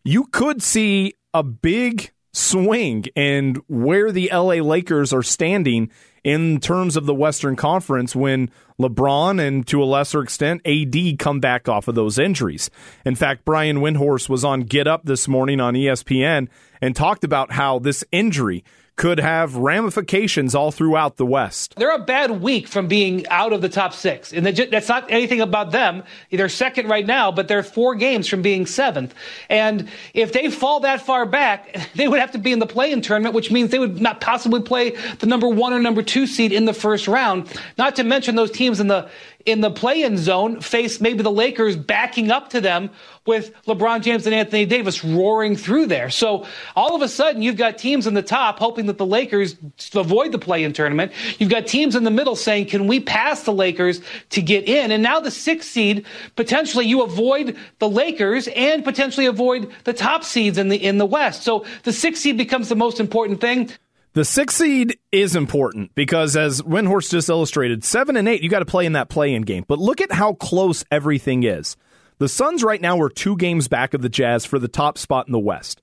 [0.03, 5.91] you could see a big swing and where the LA Lakers are standing
[6.23, 8.49] in terms of the Western Conference when
[8.79, 12.69] LeBron and to a lesser extent AD come back off of those injuries.
[13.05, 16.47] In fact, Brian Windhorst was on Get Up this morning on ESPN
[16.81, 18.63] and talked about how this injury
[18.95, 21.75] could have ramifications all throughout the West.
[21.75, 24.31] They're a bad week from being out of the top six.
[24.33, 26.03] And that's not anything about them.
[26.29, 29.15] They're second right now, but they're four games from being seventh.
[29.49, 32.91] And if they fall that far back, they would have to be in the play
[32.91, 36.27] in tournament, which means they would not possibly play the number one or number two
[36.27, 37.51] seed in the first round.
[37.77, 39.09] Not to mention those teams in the
[39.45, 42.89] in the play-in zone face maybe the Lakers backing up to them
[43.25, 46.09] with LeBron James and Anthony Davis roaring through there.
[46.09, 49.55] So all of a sudden you've got teams in the top hoping that the Lakers
[49.93, 51.11] avoid the play-in tournament.
[51.37, 54.91] You've got teams in the middle saying, "Can we pass the Lakers to get in?"
[54.91, 60.23] And now the 6th seed potentially you avoid the Lakers and potentially avoid the top
[60.23, 61.43] seeds in the in the West.
[61.43, 63.69] So the 6th seed becomes the most important thing.
[64.13, 68.59] The six seed is important because, as Windhorst just illustrated, seven and eight, you got
[68.59, 69.63] to play in that play in game.
[69.65, 71.77] But look at how close everything is.
[72.17, 75.27] The Suns right now are two games back of the Jazz for the top spot
[75.27, 75.81] in the West.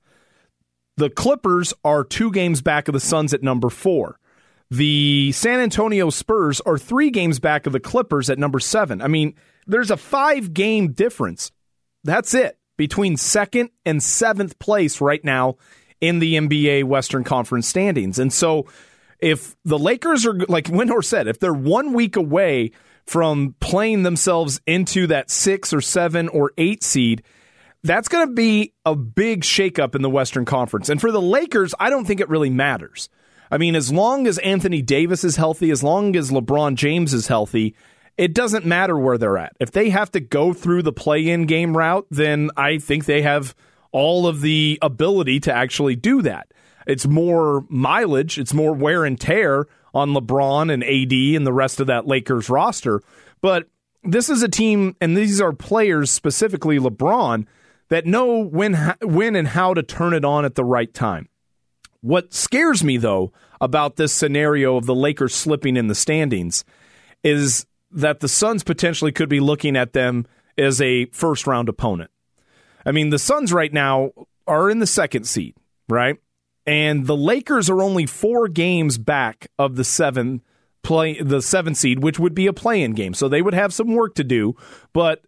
[0.98, 4.18] The Clippers are two games back of the Suns at number four.
[4.70, 9.00] The San Antonio Spurs are three games back of the Clippers at number seven.
[9.00, 9.34] I mean,
[9.66, 11.50] there's a five game difference.
[12.04, 15.56] That's it between second and seventh place right now
[16.00, 18.18] in the NBA Western Conference standings.
[18.18, 18.66] And so
[19.18, 22.72] if the Lakers are, like Windhorst said, if they're one week away
[23.06, 27.22] from playing themselves into that six or seven or eight seed,
[27.82, 30.88] that's going to be a big shakeup in the Western Conference.
[30.88, 33.08] And for the Lakers, I don't think it really matters.
[33.50, 37.28] I mean, as long as Anthony Davis is healthy, as long as LeBron James is
[37.28, 37.74] healthy,
[38.18, 39.56] it doesn't matter where they're at.
[39.58, 43.22] If they have to go through the play in game route, then I think they
[43.22, 43.54] have
[43.92, 46.52] all of the ability to actually do that.
[46.86, 51.80] It's more mileage, it's more wear and tear on LeBron and AD and the rest
[51.80, 53.02] of that Lakers roster.
[53.40, 53.68] But
[54.02, 57.46] this is a team, and these are players, specifically LeBron,
[57.88, 61.28] that know when, when and how to turn it on at the right time.
[62.00, 66.64] What scares me, though, about this scenario of the Lakers slipping in the standings
[67.24, 70.26] is that the Suns potentially could be looking at them
[70.56, 72.10] as a first round opponent.
[72.84, 74.10] I mean, the Suns right now
[74.46, 75.54] are in the second seed,
[75.88, 76.16] right?
[76.66, 80.42] And the Lakers are only four games back of the seven
[80.82, 83.14] play the seven seed, which would be a play-in game.
[83.14, 84.54] So they would have some work to do.
[84.92, 85.22] But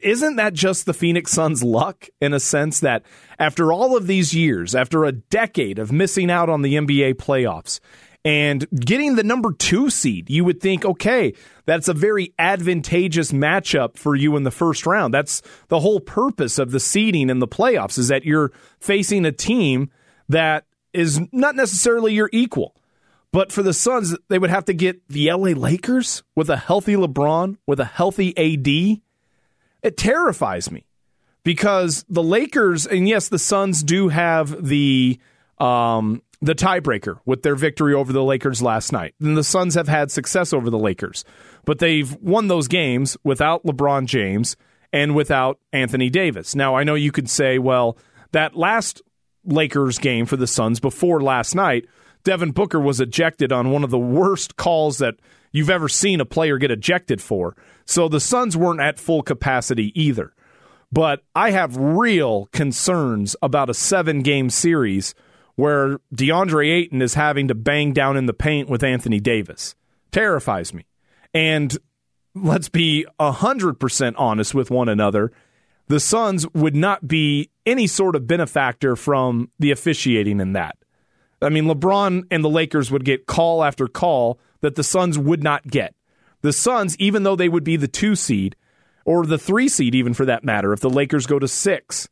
[0.00, 3.02] isn't that just the Phoenix Suns' luck in a sense that
[3.38, 7.80] after all of these years, after a decade of missing out on the NBA playoffs,
[8.24, 11.34] and getting the number two seed, you would think, okay,
[11.66, 15.14] that's a very advantageous matchup for you in the first round.
[15.14, 19.32] That's the whole purpose of the seeding in the playoffs is that you're facing a
[19.32, 19.90] team
[20.28, 22.74] that is not necessarily your equal.
[23.30, 26.94] But for the Suns, they would have to get the LA Lakers with a healthy
[26.94, 29.00] LeBron, with a healthy AD.
[29.82, 30.86] It terrifies me
[31.44, 35.20] because the Lakers, and yes, the Suns do have the
[35.58, 39.14] um, the tiebreaker with their victory over the Lakers last night.
[39.20, 41.24] And the Suns have had success over the Lakers,
[41.64, 44.56] but they've won those games without LeBron James
[44.92, 46.54] and without Anthony Davis.
[46.54, 47.98] Now, I know you could say, well,
[48.32, 49.02] that last
[49.44, 51.86] Lakers game for the Suns before last night,
[52.24, 55.16] Devin Booker was ejected on one of the worst calls that
[55.52, 57.56] you've ever seen a player get ejected for.
[57.84, 60.34] So the Suns weren't at full capacity either.
[60.90, 65.14] But I have real concerns about a seven game series
[65.58, 69.74] where DeAndre Ayton is having to bang down in the paint with Anthony Davis.
[70.12, 70.84] Terrifies me.
[71.34, 71.76] And
[72.32, 75.32] let's be 100% honest with one another.
[75.88, 80.76] The Suns would not be any sort of benefactor from the officiating in that.
[81.42, 85.42] I mean, LeBron and the Lakers would get call after call that the Suns would
[85.42, 85.92] not get.
[86.40, 88.54] The Suns, even though they would be the two seed,
[89.04, 92.08] or the three seed, even for that matter, if the Lakers go to six,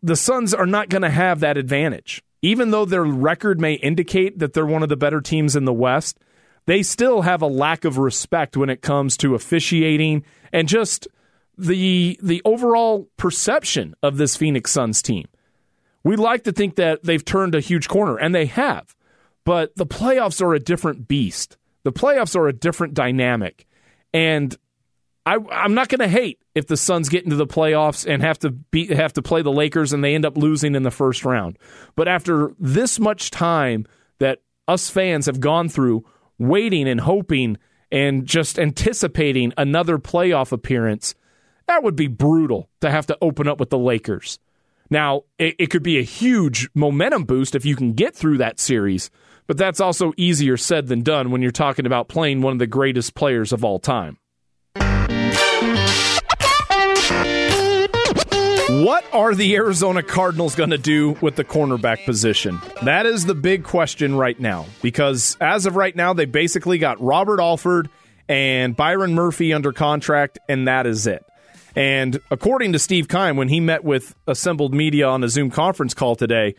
[0.00, 2.22] the Suns are not going to have that advantage.
[2.42, 5.72] Even though their record may indicate that they're one of the better teams in the
[5.72, 6.18] West,
[6.66, 11.08] they still have a lack of respect when it comes to officiating and just
[11.56, 15.26] the the overall perception of this Phoenix Suns team.
[16.04, 18.94] We like to think that they've turned a huge corner, and they have.
[19.44, 21.56] But the playoffs are a different beast.
[21.82, 23.66] The playoffs are a different dynamic.
[24.12, 24.56] And
[25.26, 28.38] I, am not going to hate if the Suns get into the playoffs and have
[28.38, 31.24] to beat, have to play the Lakers and they end up losing in the first
[31.24, 31.58] round.
[31.96, 33.86] But after this much time
[34.20, 36.06] that us fans have gone through,
[36.38, 37.58] waiting and hoping
[37.90, 41.16] and just anticipating another playoff appearance,
[41.66, 44.38] that would be brutal to have to open up with the Lakers.
[44.90, 48.60] Now, it, it, could be a huge momentum boost if you can get through that
[48.60, 49.10] series,
[49.48, 52.68] but that's also easier said than done when you're talking about playing one of the
[52.68, 54.18] greatest players of all time.
[58.68, 62.60] What are the Arizona Cardinals going to do with the cornerback position?
[62.82, 67.00] That is the big question right now because as of right now, they basically got
[67.00, 67.88] Robert Alford
[68.28, 71.24] and Byron Murphy under contract, and that is it.
[71.76, 75.94] And according to Steve Keim, when he met with assembled media on a Zoom conference
[75.94, 76.56] call today,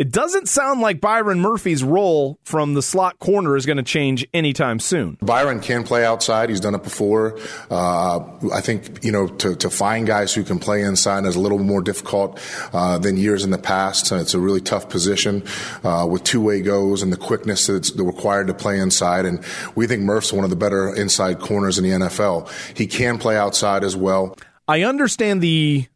[0.00, 4.26] it doesn't sound like Byron Murphy's role from the slot corner is going to change
[4.32, 5.18] anytime soon.
[5.20, 6.48] Byron can play outside.
[6.48, 7.38] He's done it before.
[7.70, 8.20] Uh,
[8.50, 11.58] I think, you know, to, to, find guys who can play inside is a little
[11.58, 12.40] more difficult
[12.72, 14.10] uh, than years in the past.
[14.10, 15.44] It's a really tough position
[15.84, 19.26] uh, with two way goes and the quickness that's required to play inside.
[19.26, 19.44] And
[19.74, 22.50] we think Murph's one of the better inside corners in the NFL.
[22.74, 24.34] He can play outside as well.
[24.66, 25.88] I understand the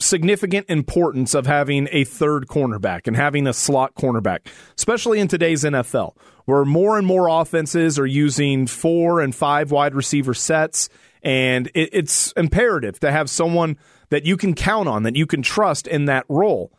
[0.00, 4.40] significant importance of having a third cornerback and having a slot cornerback,
[4.76, 9.94] especially in today's NFL, where more and more offenses are using four and five wide
[9.94, 10.88] receiver sets.
[11.22, 13.76] And it's imperative to have someone
[14.08, 16.72] that you can count on, that you can trust in that role.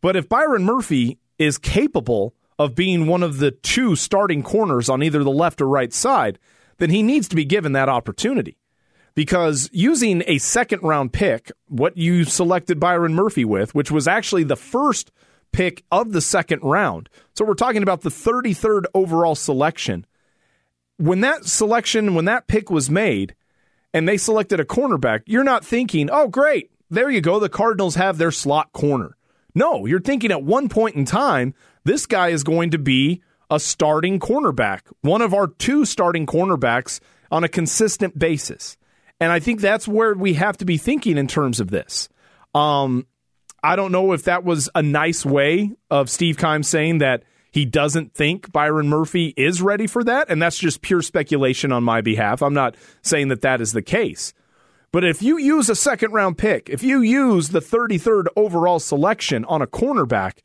[0.00, 5.02] But if Byron Murphy is capable of being one of the two starting corners on
[5.02, 6.38] either the left or right side,
[6.78, 8.56] then he needs to be given that opportunity
[9.18, 14.44] because using a second round pick, what you selected Byron Murphy with, which was actually
[14.44, 15.10] the first
[15.50, 17.08] pick of the second round.
[17.34, 20.06] So we're talking about the 33rd overall selection.
[20.98, 23.34] When that selection, when that pick was made
[23.92, 27.40] and they selected a cornerback, you're not thinking, oh, great, there you go.
[27.40, 29.16] The Cardinals have their slot corner.
[29.52, 33.58] No, you're thinking at one point in time, this guy is going to be a
[33.58, 37.00] starting cornerback, one of our two starting cornerbacks
[37.32, 38.76] on a consistent basis.
[39.20, 42.08] And I think that's where we have to be thinking in terms of this.
[42.54, 43.06] Um,
[43.62, 47.64] I don't know if that was a nice way of Steve Keim saying that he
[47.64, 50.30] doesn't think Byron Murphy is ready for that.
[50.30, 52.42] And that's just pure speculation on my behalf.
[52.42, 54.32] I'm not saying that that is the case.
[54.92, 59.44] But if you use a second round pick, if you use the 33rd overall selection
[59.46, 60.38] on a cornerback,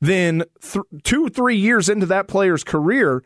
[0.00, 3.24] then th- two, three years into that player's career,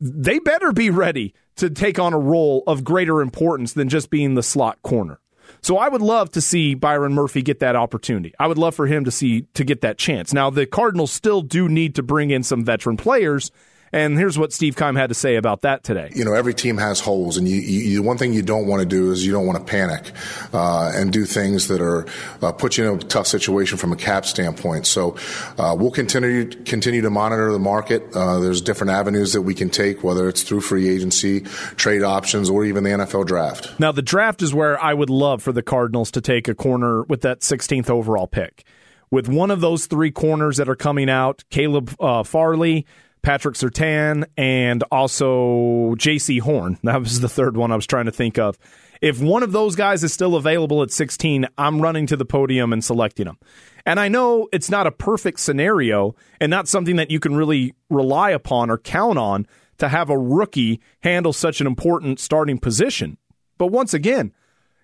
[0.00, 4.34] they better be ready to take on a role of greater importance than just being
[4.34, 5.18] the slot corner.
[5.60, 8.34] So I would love to see Byron Murphy get that opportunity.
[8.38, 10.32] I would love for him to see to get that chance.
[10.32, 13.50] Now the Cardinals still do need to bring in some veteran players
[13.92, 16.10] and here's what Steve Keim had to say about that today.
[16.14, 18.86] You know, every team has holes, and you, you one thing you don't want to
[18.86, 20.12] do is you don't want to panic
[20.52, 22.06] uh, and do things that are
[22.40, 24.86] uh, put you in a tough situation from a cap standpoint.
[24.86, 25.16] So
[25.58, 28.04] uh, we'll continue continue to monitor the market.
[28.14, 32.48] Uh, there's different avenues that we can take, whether it's through free agency, trade options,
[32.48, 33.78] or even the NFL draft.
[33.78, 37.02] Now, the draft is where I would love for the Cardinals to take a corner
[37.04, 38.64] with that 16th overall pick.
[39.10, 42.86] With one of those three corners that are coming out, Caleb uh, Farley,
[43.22, 46.78] Patrick Surtain, and also Jaycee Horn.
[46.82, 48.58] That was the third one I was trying to think of.
[49.00, 52.72] If one of those guys is still available at 16, I'm running to the podium
[52.72, 53.38] and selecting them.
[53.84, 57.74] And I know it's not a perfect scenario and not something that you can really
[57.90, 59.46] rely upon or count on
[59.78, 63.18] to have a rookie handle such an important starting position.
[63.58, 64.32] But once again,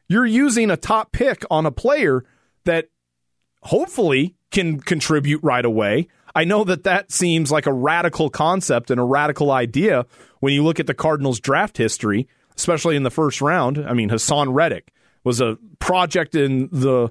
[0.08, 2.24] you're using a top pick on a player
[2.64, 2.88] that
[3.62, 6.08] hopefully can contribute right away.
[6.34, 10.06] I know that that seems like a radical concept and a radical idea
[10.40, 13.78] when you look at the Cardinals' draft history, especially in the first round.
[13.78, 14.92] I mean, Haason Reddick
[15.24, 17.10] was a project in the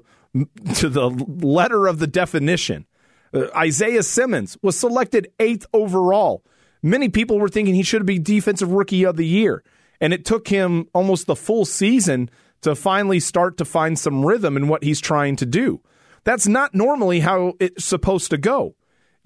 [0.76, 2.86] to the letter of the definition.
[3.32, 6.44] Uh, Isaiah Simmons was selected eighth overall.
[6.82, 9.64] Many people were thinking he should be defensive rookie of the year,
[10.00, 12.30] and it took him almost the full season
[12.62, 15.80] to finally start to find some rhythm in what he's trying to do.
[16.24, 18.74] That's not normally how it's supposed to go.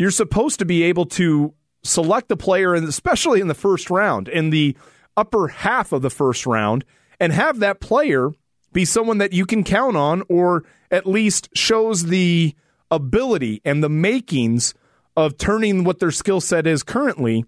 [0.03, 4.27] You're supposed to be able to select a player, and especially in the first round,
[4.27, 4.77] in the
[5.17, 6.85] upper half of the first round,
[7.21, 8.33] and have that player
[8.73, 12.53] be someone that you can count on, or at least shows the
[12.91, 14.75] ability and the makings
[15.17, 17.45] of turning what their skill set is currently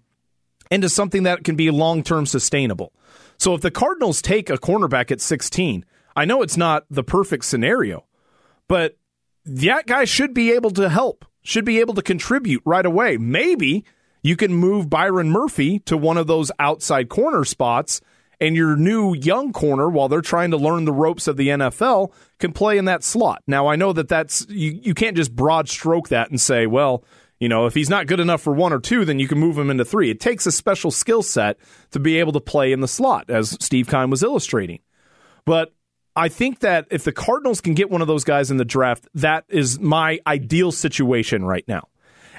[0.71, 2.93] into something that can be long term sustainable.
[3.37, 5.83] So if the Cardinals take a cornerback at 16,
[6.15, 8.05] I know it's not the perfect scenario,
[8.69, 8.95] but
[9.43, 13.17] that guy should be able to help, should be able to contribute right away.
[13.17, 13.85] Maybe
[14.23, 18.01] you can move Byron Murphy to one of those outside corner spots,
[18.41, 22.11] and your new young corner, while they're trying to learn the ropes of the NFL,
[22.39, 23.43] can play in that slot.
[23.47, 27.03] Now, I know that that's you, you can't just broad stroke that and say, well,
[27.39, 29.57] you know, if he's not good enough for one or two, then you can move
[29.57, 30.09] him into three.
[30.09, 31.57] It takes a special skill set
[31.91, 34.79] to be able to play in the slot, as Steve Keim was illustrating.
[35.45, 35.73] But
[36.15, 39.07] I think that if the Cardinals can get one of those guys in the draft,
[39.15, 41.89] that is my ideal situation right now.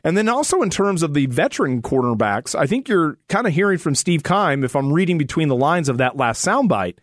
[0.03, 3.79] And then also in terms of the veteran cornerbacks, I think you're kind of hearing
[3.79, 6.99] from Steve Keim, if I'm reading between the lines of that last soundbite,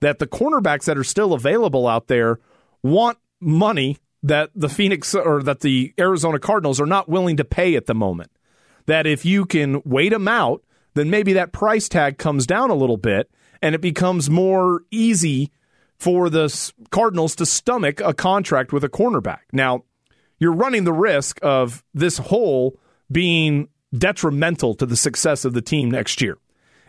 [0.00, 2.40] that the cornerbacks that are still available out there
[2.82, 7.74] want money that the Phoenix or that the Arizona Cardinals are not willing to pay
[7.74, 8.30] at the moment.
[8.86, 10.62] That if you can wait them out,
[10.94, 15.50] then maybe that price tag comes down a little bit and it becomes more easy
[16.02, 19.42] for the Cardinals to stomach a contract with a cornerback.
[19.52, 19.84] Now,
[20.40, 22.76] you're running the risk of this hole
[23.08, 26.38] being detrimental to the success of the team next year.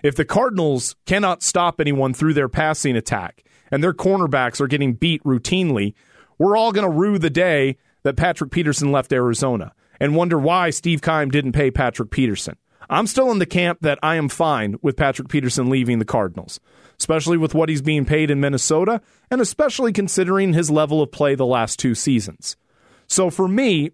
[0.02, 4.96] If the Cardinals cannot stop anyone through their passing attack and their cornerbacks are getting
[4.96, 5.94] beat routinely,
[6.40, 10.72] we're all going to rue the day that Patrick Peterson left Arizona and wonder why
[10.72, 12.58] Steve Keim didn't pay Patrick Peterson.
[12.90, 16.60] I'm still in the camp that I am fine with Patrick Peterson leaving the Cardinals,
[17.04, 21.36] especially with what he's being paid in Minnesota and especially considering his level of play
[21.36, 22.56] the last two seasons.
[23.08, 23.92] So for me,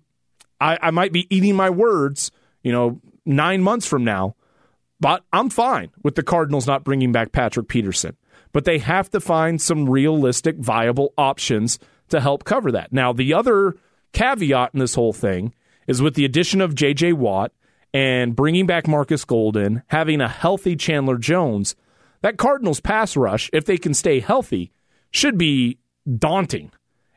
[0.62, 2.30] I, I might be eating my words,
[2.62, 4.36] you know, nine months from now,
[5.00, 8.16] but I'm fine with the Cardinals not bringing back Patrick Peterson.
[8.52, 11.80] But they have to find some realistic, viable options
[12.10, 12.94] to help cover that.
[12.94, 13.76] Now, the other
[14.14, 15.56] caveat in this whole thing
[15.88, 17.14] is with the addition of J.J.
[17.14, 17.54] Watt
[17.92, 21.76] and bringing back Marcus Golden, having a healthy Chandler Jones,
[22.22, 24.72] that Cardinals pass rush, if they can stay healthy,
[25.12, 25.78] should be
[26.18, 26.72] daunting.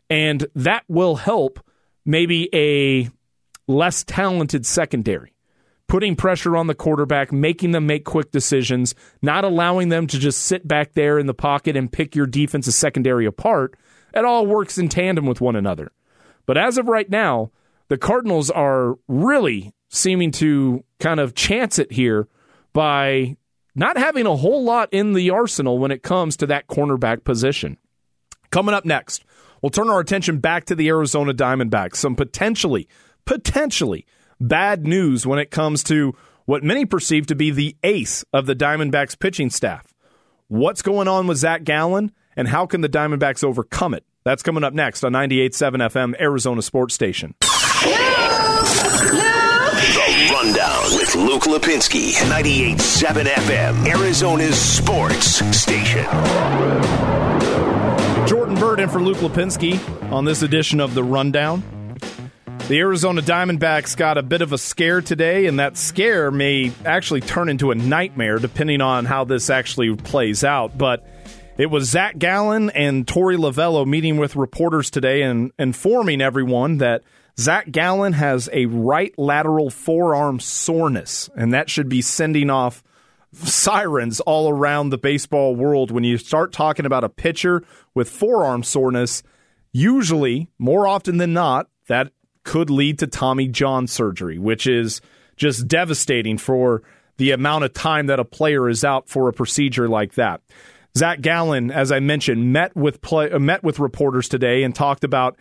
[0.08, 1.60] And that will help
[2.04, 3.10] maybe a
[3.66, 5.32] less talented secondary,
[5.86, 10.40] putting pressure on the quarterback, making them make quick decisions, not allowing them to just
[10.42, 13.76] sit back there in the pocket and pick your defensive secondary apart
[14.14, 15.92] it all works in tandem with one another.
[16.46, 17.50] But as of right now,
[17.88, 22.28] the Cardinals are really seeming to kind of chance it here
[22.72, 23.36] by
[23.74, 27.78] not having a whole lot in the arsenal when it comes to that cornerback position.
[28.50, 29.24] Coming up next,
[29.60, 31.96] we'll turn our attention back to the Arizona Diamondbacks.
[31.96, 32.88] Some potentially,
[33.24, 34.06] potentially
[34.40, 36.14] bad news when it comes to
[36.44, 39.94] what many perceive to be the ace of the Diamondbacks pitching staff.
[40.48, 42.12] What's going on with Zac Gallen?
[42.36, 44.04] and how can the Diamondbacks overcome it?
[44.24, 47.34] That's coming up next on 98.7 FM, Arizona Sports Station.
[47.40, 47.48] The
[50.32, 56.04] Rundown with Luke Lapinski, 98.7 FM, Arizona's sports station.
[58.26, 59.78] Jordan Byrd in for Luke Lapinski
[60.10, 61.62] on this edition of The Rundown.
[62.66, 67.20] The Arizona Diamondbacks got a bit of a scare today, and that scare may actually
[67.20, 70.76] turn into a nightmare depending on how this actually plays out.
[70.76, 71.06] But
[71.58, 77.02] it was Zac Gallen and Torey Lovullo meeting with reporters today and informing everyone that
[77.38, 82.82] Zac Gallen has a right lateral forearm soreness, and that should be sending off
[83.32, 85.90] sirens all around the baseball world.
[85.90, 87.64] When you start talking about a pitcher
[87.94, 89.22] with forearm soreness,
[89.72, 92.12] usually, more often than not, that
[92.44, 95.00] could lead to Tommy John surgery, which is
[95.36, 96.82] just devastating for
[97.16, 100.40] the amount of time that a player is out for a procedure like that.
[100.96, 105.04] Zac Gallen, as I mentioned, met with play, uh, met with reporters today and talked
[105.04, 105.36] about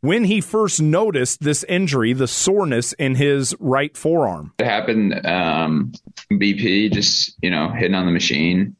[0.00, 4.52] when he first noticed this injury, the soreness in his right forearm.
[4.58, 5.92] It happened um,
[6.30, 8.76] BP, just you know, hitting on the machine,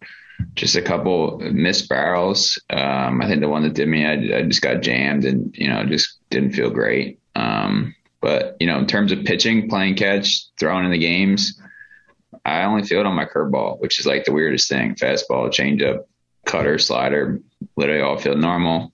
[0.54, 2.60] just a couple missed barrels.
[2.70, 5.68] Um, I think the one that did me, I, I, just got jammed and you
[5.68, 7.20] know, just didn't feel great.
[7.34, 11.60] Um, But you know, in terms of pitching, playing catch, throwing in the games,
[12.44, 14.94] I only feel it on my curveball, which is like the weirdest thing.
[14.94, 16.04] Fastball, changeup,
[16.44, 17.40] cutter, slider,
[17.76, 18.92] literally all feel normal.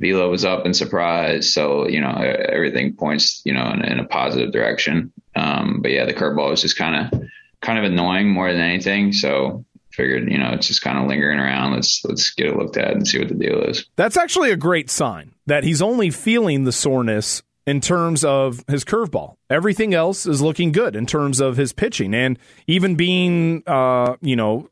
[0.00, 4.06] Velo was up and surprise, so you know everything points you know in, in a
[4.06, 5.12] positive direction.
[5.36, 7.22] Um, but yeah, the curveball was just kind of
[7.60, 9.12] kind of annoying more than anything.
[9.12, 9.64] So
[9.94, 11.74] figured, you know, it's just kind of lingering around.
[11.74, 13.86] Let's let's get it looked at and see what the deal is.
[13.96, 18.84] That's actually a great sign that he's only feeling the soreness in terms of his
[18.84, 19.36] curveball.
[19.48, 24.36] Everything else is looking good in terms of his pitching and even being, uh, you
[24.36, 24.68] know,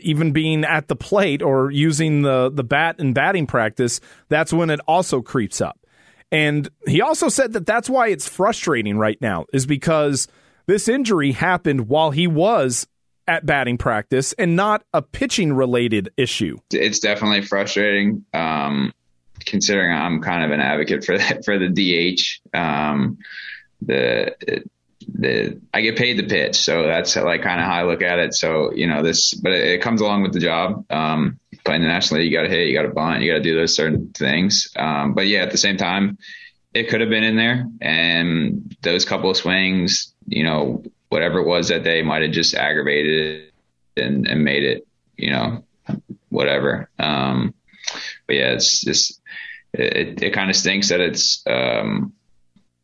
[0.00, 4.00] even being at the plate or using the the bat in batting practice.
[4.28, 5.78] That's when it also creeps up.
[6.30, 10.28] And he also said that that's why it's frustrating right now is because
[10.66, 12.86] this injury happened while he was
[13.26, 16.58] at batting practice and not a pitching related issue.
[16.70, 18.24] It's definitely frustrating.
[18.34, 18.92] Um,
[19.44, 22.56] considering I'm kind of an advocate for that, for the DH.
[22.56, 23.18] Um,
[23.80, 24.34] the
[25.12, 28.18] the I get paid to pitch, so that's like kind of how I look at
[28.18, 28.34] it.
[28.34, 30.84] So you know this, but it, it comes along with the job.
[30.90, 33.38] Um, playing the national league, you got to hit, you got to bunt, you got
[33.38, 34.70] to do those certain things.
[34.76, 36.16] Um, but yeah, at the same time,
[36.72, 41.46] it could have been in there, and those couple of swings you know, whatever it
[41.46, 43.52] was that day might have just aggravated
[43.96, 44.86] it and, and made it,
[45.16, 45.64] you know,
[46.28, 46.90] whatever.
[46.98, 47.54] Um,
[48.26, 49.20] but yeah, it's just,
[49.72, 52.12] it, it kind of stinks that it's, um,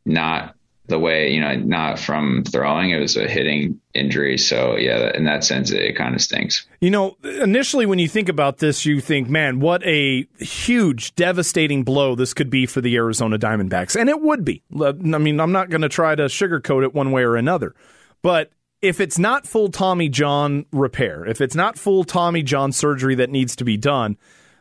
[0.06, 0.54] not
[0.86, 4.36] the way, you know, not from throwing, it was a hitting injury.
[4.36, 6.66] So yeah, in that sense, it, kind of stinks.
[6.80, 11.84] You know, initially when you think about this, you think, man, what a huge, devastating
[11.84, 13.98] blow this could be for the Arizona Diamondbacks.
[13.98, 14.62] And it would be.
[14.78, 17.74] I mean, I'm not going to try to sugarcoat it one way or another.
[18.20, 18.50] But
[18.82, 23.30] if it's not full Tommy John repair, if it's not full Tommy John surgery that
[23.30, 24.18] needs to be done,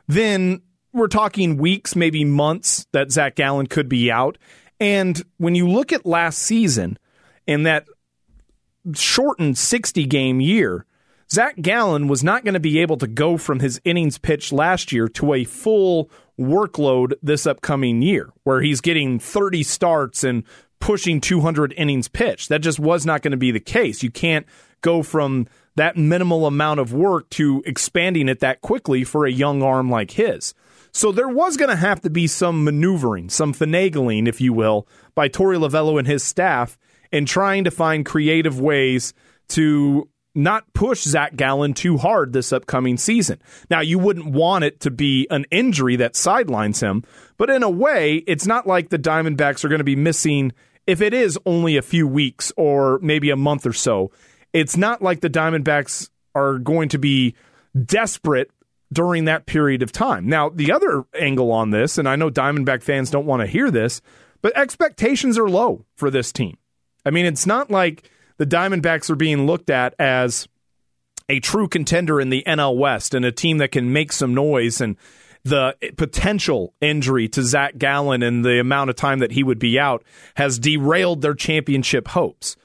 [0.08, 0.62] then
[0.94, 4.38] we're talking weeks, maybe months that Zac Gallen could be out.
[4.84, 7.00] And when you look at last season
[7.48, 7.86] in that
[8.94, 10.86] shortened 60 game year,
[11.32, 14.92] Zac Gallen was not going to be able to go from his innings pitched last
[14.92, 20.44] year to a full workload this upcoming year, where he's getting 30 starts and
[20.82, 22.50] pushing 200 innings pitched.
[22.50, 24.04] That just was not going to be the case.
[24.04, 24.46] You can't
[24.82, 25.48] go from
[25.78, 30.12] that minimal amount of work to expanding it that quickly for a young arm like
[30.12, 30.54] his.
[30.94, 34.88] So there was going to have to be some maneuvering, some finagling, if you will,
[35.16, 36.78] by Torey Lovullo and his staff
[37.12, 39.14] in trying to find creative ways
[39.50, 43.40] to not push Zac Gallen too hard this upcoming season.
[43.70, 47.04] Now, you wouldn't want it to be an injury that sidelines him,
[47.38, 50.52] but in a way, it's not like the Diamondbacks are going to be missing,
[50.88, 54.12] if it is only a few weeks or maybe a month or so,
[54.54, 57.36] it's not like the Diamondbacks are going to be
[57.86, 58.52] desperate
[58.94, 60.28] during that period of time.
[60.28, 63.70] Now, the other angle on this, and I know Diamondback fans don't want to hear
[63.72, 64.02] this,
[64.42, 66.58] but expectations are low for this team.
[67.06, 70.48] I mean, it's not like the Diamondbacks are being looked at as
[71.30, 74.82] a true contender in the NL West and a team that can make some noise
[74.82, 74.98] and
[75.44, 79.78] the potential injury to Zac Gallen and the amount of time that he would be
[79.78, 80.04] out
[80.36, 82.56] has derailed their championship hopes.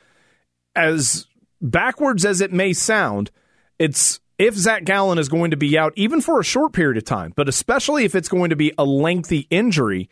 [0.77, 1.27] As
[1.61, 3.31] backwards as it may sound,
[3.79, 7.05] it's if Zac Gallen is going to be out, even for a short period of
[7.05, 10.09] time, but especially if it's going to be a lengthy injury,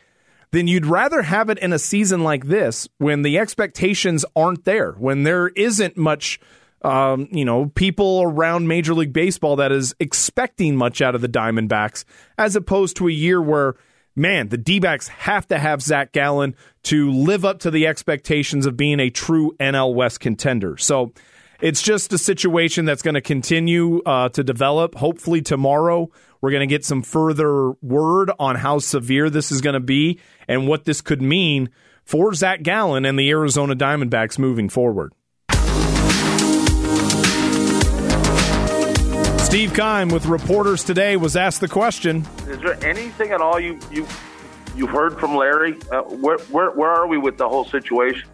[0.51, 4.93] then you'd rather have it in a season like this when the expectations aren't there,
[4.93, 6.40] when there isn't much,
[6.82, 11.28] um, you know, people around Major League Baseball that is expecting much out of the
[11.28, 12.05] Diamondbacks,
[12.36, 13.77] as opposed to a year where,
[14.16, 18.66] man, the D backs have to have Zac Gallen to live up to the expectations
[18.66, 20.77] of being a true NL West contender.
[20.77, 21.12] So,
[21.61, 24.95] it's just a situation that's going to continue uh, to develop.
[24.95, 26.11] Hopefully, tomorrow
[26.41, 30.20] we're going to get some further word on how severe this is going to be
[30.49, 31.70] and what this could mean
[32.05, 35.12] for Zac Gallen and the Arizona Diamondbacks moving forward.
[39.47, 43.78] Steve Keim with reporters today was asked the question: Is there anything at all you
[43.91, 44.07] you
[44.77, 45.78] you've heard from Larry?
[45.91, 48.28] Uh, where where where are we with the whole situation?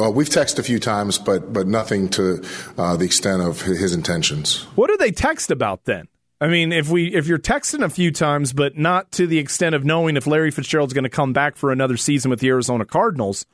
[0.00, 2.42] Well, we've texted a few times, but but nothing to
[2.78, 4.62] uh, the extent of his intentions.
[4.74, 6.08] What do they text about then?
[6.40, 9.74] I mean, if we if you're texting a few times, but not to the extent
[9.74, 12.86] of knowing if Larry Fitzgerald's going to come back for another season with the Arizona
[12.86, 13.44] Cardinals,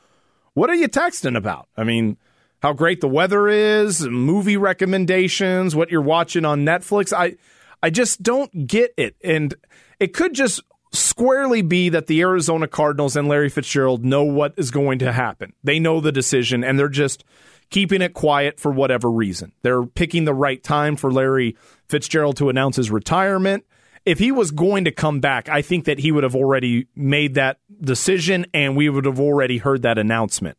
[0.54, 1.66] what are you texting about?
[1.76, 2.16] I mean,
[2.62, 7.12] how great the weather is, movie recommendations, what you're watching on Netflix.
[7.12, 7.38] I
[7.82, 9.52] I just don't get it, and
[9.98, 10.62] it could just
[10.98, 15.52] squarely be that the Arizona Cardinals and Larry Fitzgerald know what is going to happen.
[15.64, 17.24] They know the decision and they're just
[17.70, 19.52] keeping it quiet for whatever reason.
[19.62, 21.56] They're picking the right time for Larry
[21.88, 23.64] Fitzgerald to announce his retirement
[24.06, 27.34] if he was going to come back, I think that he would have already made
[27.34, 30.56] that decision and we would have already heard that announcement.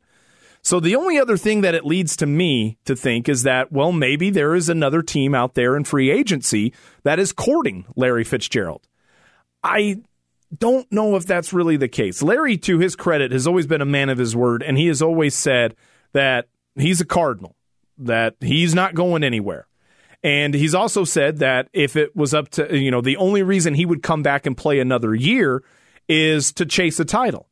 [0.62, 3.94] So the only other thing that it leads to me to think is that, well,
[3.94, 6.74] maybe there is another team out there in free agency
[7.04, 8.86] that is courting Larry Fitzgerald.
[9.64, 10.02] I
[10.56, 12.22] don't know if that's really the case.
[12.22, 15.02] Larry, to his credit, has always been a man of his word, and he has
[15.02, 15.76] always said
[16.14, 17.56] that he's a Cardinal,
[17.98, 19.68] that he's not going anywhere.
[20.24, 23.74] And he's also said that if it was up to, you know, the only reason
[23.74, 25.64] he would come back and play another year
[26.10, 27.48] is to chase a title.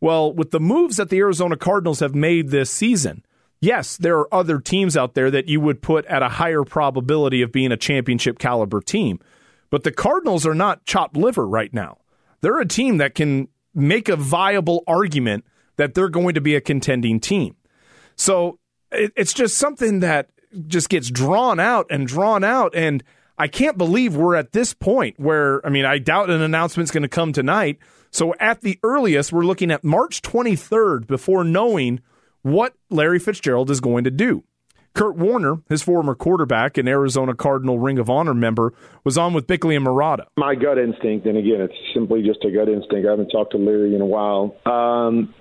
[0.00, 3.24] Well, with the moves that the Arizona Cardinals have made this season,
[3.60, 7.42] yes, there are other teams out there that you would put at a higher probability
[7.42, 9.20] of being a championship caliber team.
[9.70, 11.98] But the Cardinals are not chopped liver right now.
[12.40, 15.44] They're a team that can make a viable argument
[15.76, 17.56] that they're going to be a contending team.
[18.16, 18.58] So
[18.90, 20.30] it's just something that
[20.66, 22.74] just gets drawn out and drawn out.
[22.74, 23.02] And
[23.38, 27.02] I can't believe we're at this point where, I mean, I doubt an announcement's going
[27.02, 27.78] to come tonight
[28.10, 32.00] so at the earliest, we're looking at March 23rd before knowing
[32.42, 34.44] what Larry Fitzgerald is going to do.
[34.94, 38.72] Kurt Warner, his former quarterback and Arizona Cardinal Ring of Honor member,
[39.04, 40.26] was on with Bickley and Marotta.
[40.36, 43.06] My gut instinct, and again, it's simply just a gut instinct.
[43.06, 44.56] I haven't talked to Larry in a while.
[44.66, 45.34] Um,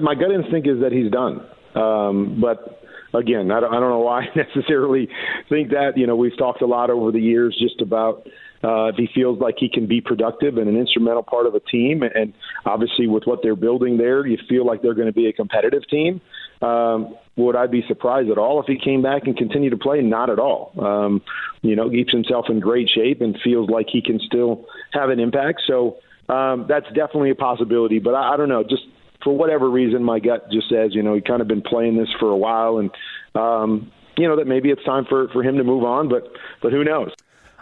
[0.00, 1.40] my gut instinct is that he's done.
[1.74, 2.82] Um, but
[3.14, 5.08] again, I don't, I don't know why I necessarily
[5.48, 5.92] think that.
[5.96, 8.26] You know, we've talked a lot over the years just about
[8.62, 11.60] uh, if he feels like he can be productive and an instrumental part of a
[11.60, 12.02] team.
[12.02, 12.32] And
[12.64, 15.82] obviously, with what they're building there, you feel like they're going to be a competitive
[15.88, 16.20] team.
[16.64, 20.00] Um, would I be surprised at all if he came back and continued to play?
[20.00, 20.72] Not at all.
[20.78, 21.22] Um,
[21.62, 25.18] you know, keeps himself in great shape and feels like he can still have an
[25.18, 25.62] impact.
[25.66, 25.96] So
[26.28, 27.98] um, that's definitely a possibility.
[27.98, 28.82] But I, I don't know, just
[29.24, 32.08] for whatever reason, my gut just says, you know, he kind of been playing this
[32.20, 32.90] for a while, and
[33.34, 36.08] um, you know that maybe it's time for for him to move on.
[36.08, 36.30] But
[36.62, 37.10] but who knows?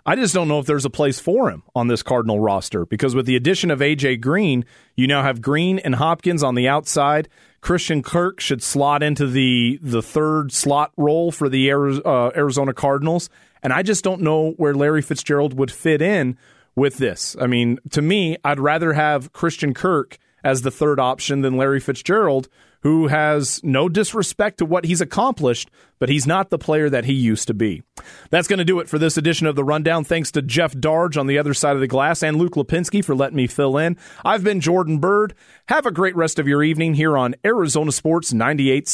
[0.04, 3.14] I just don't know if there's a place for him on this Cardinal roster because
[3.14, 4.64] with the addition of AJ Green,
[4.96, 7.28] you now have Green and Hopkins on the outside.
[7.62, 13.30] Christian Kirk should slot into the the third slot role for the uh, Arizona Cardinals,
[13.62, 16.36] and I just don't know where Larry Fitzgerald would fit in
[16.74, 17.36] with this.
[17.40, 21.78] I mean, to me, I'd rather have Christian Kirk as the third option than Larry
[21.78, 22.48] Fitzgerald,
[22.82, 27.12] who has no disrespect to what he's accomplished, but he's not the player that he
[27.12, 27.82] used to be.
[28.30, 30.04] That's going to do it for this edition of the Rundown.
[30.04, 33.14] Thanks to Jeff Darge on the other side of the glass and Luke Lapinski for
[33.14, 33.96] letting me fill in.
[34.24, 35.34] I've been Jordan Byrd.
[35.68, 38.84] Have a great rest of your evening here on Arizona Sports 98.7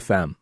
[0.00, 0.34] FM.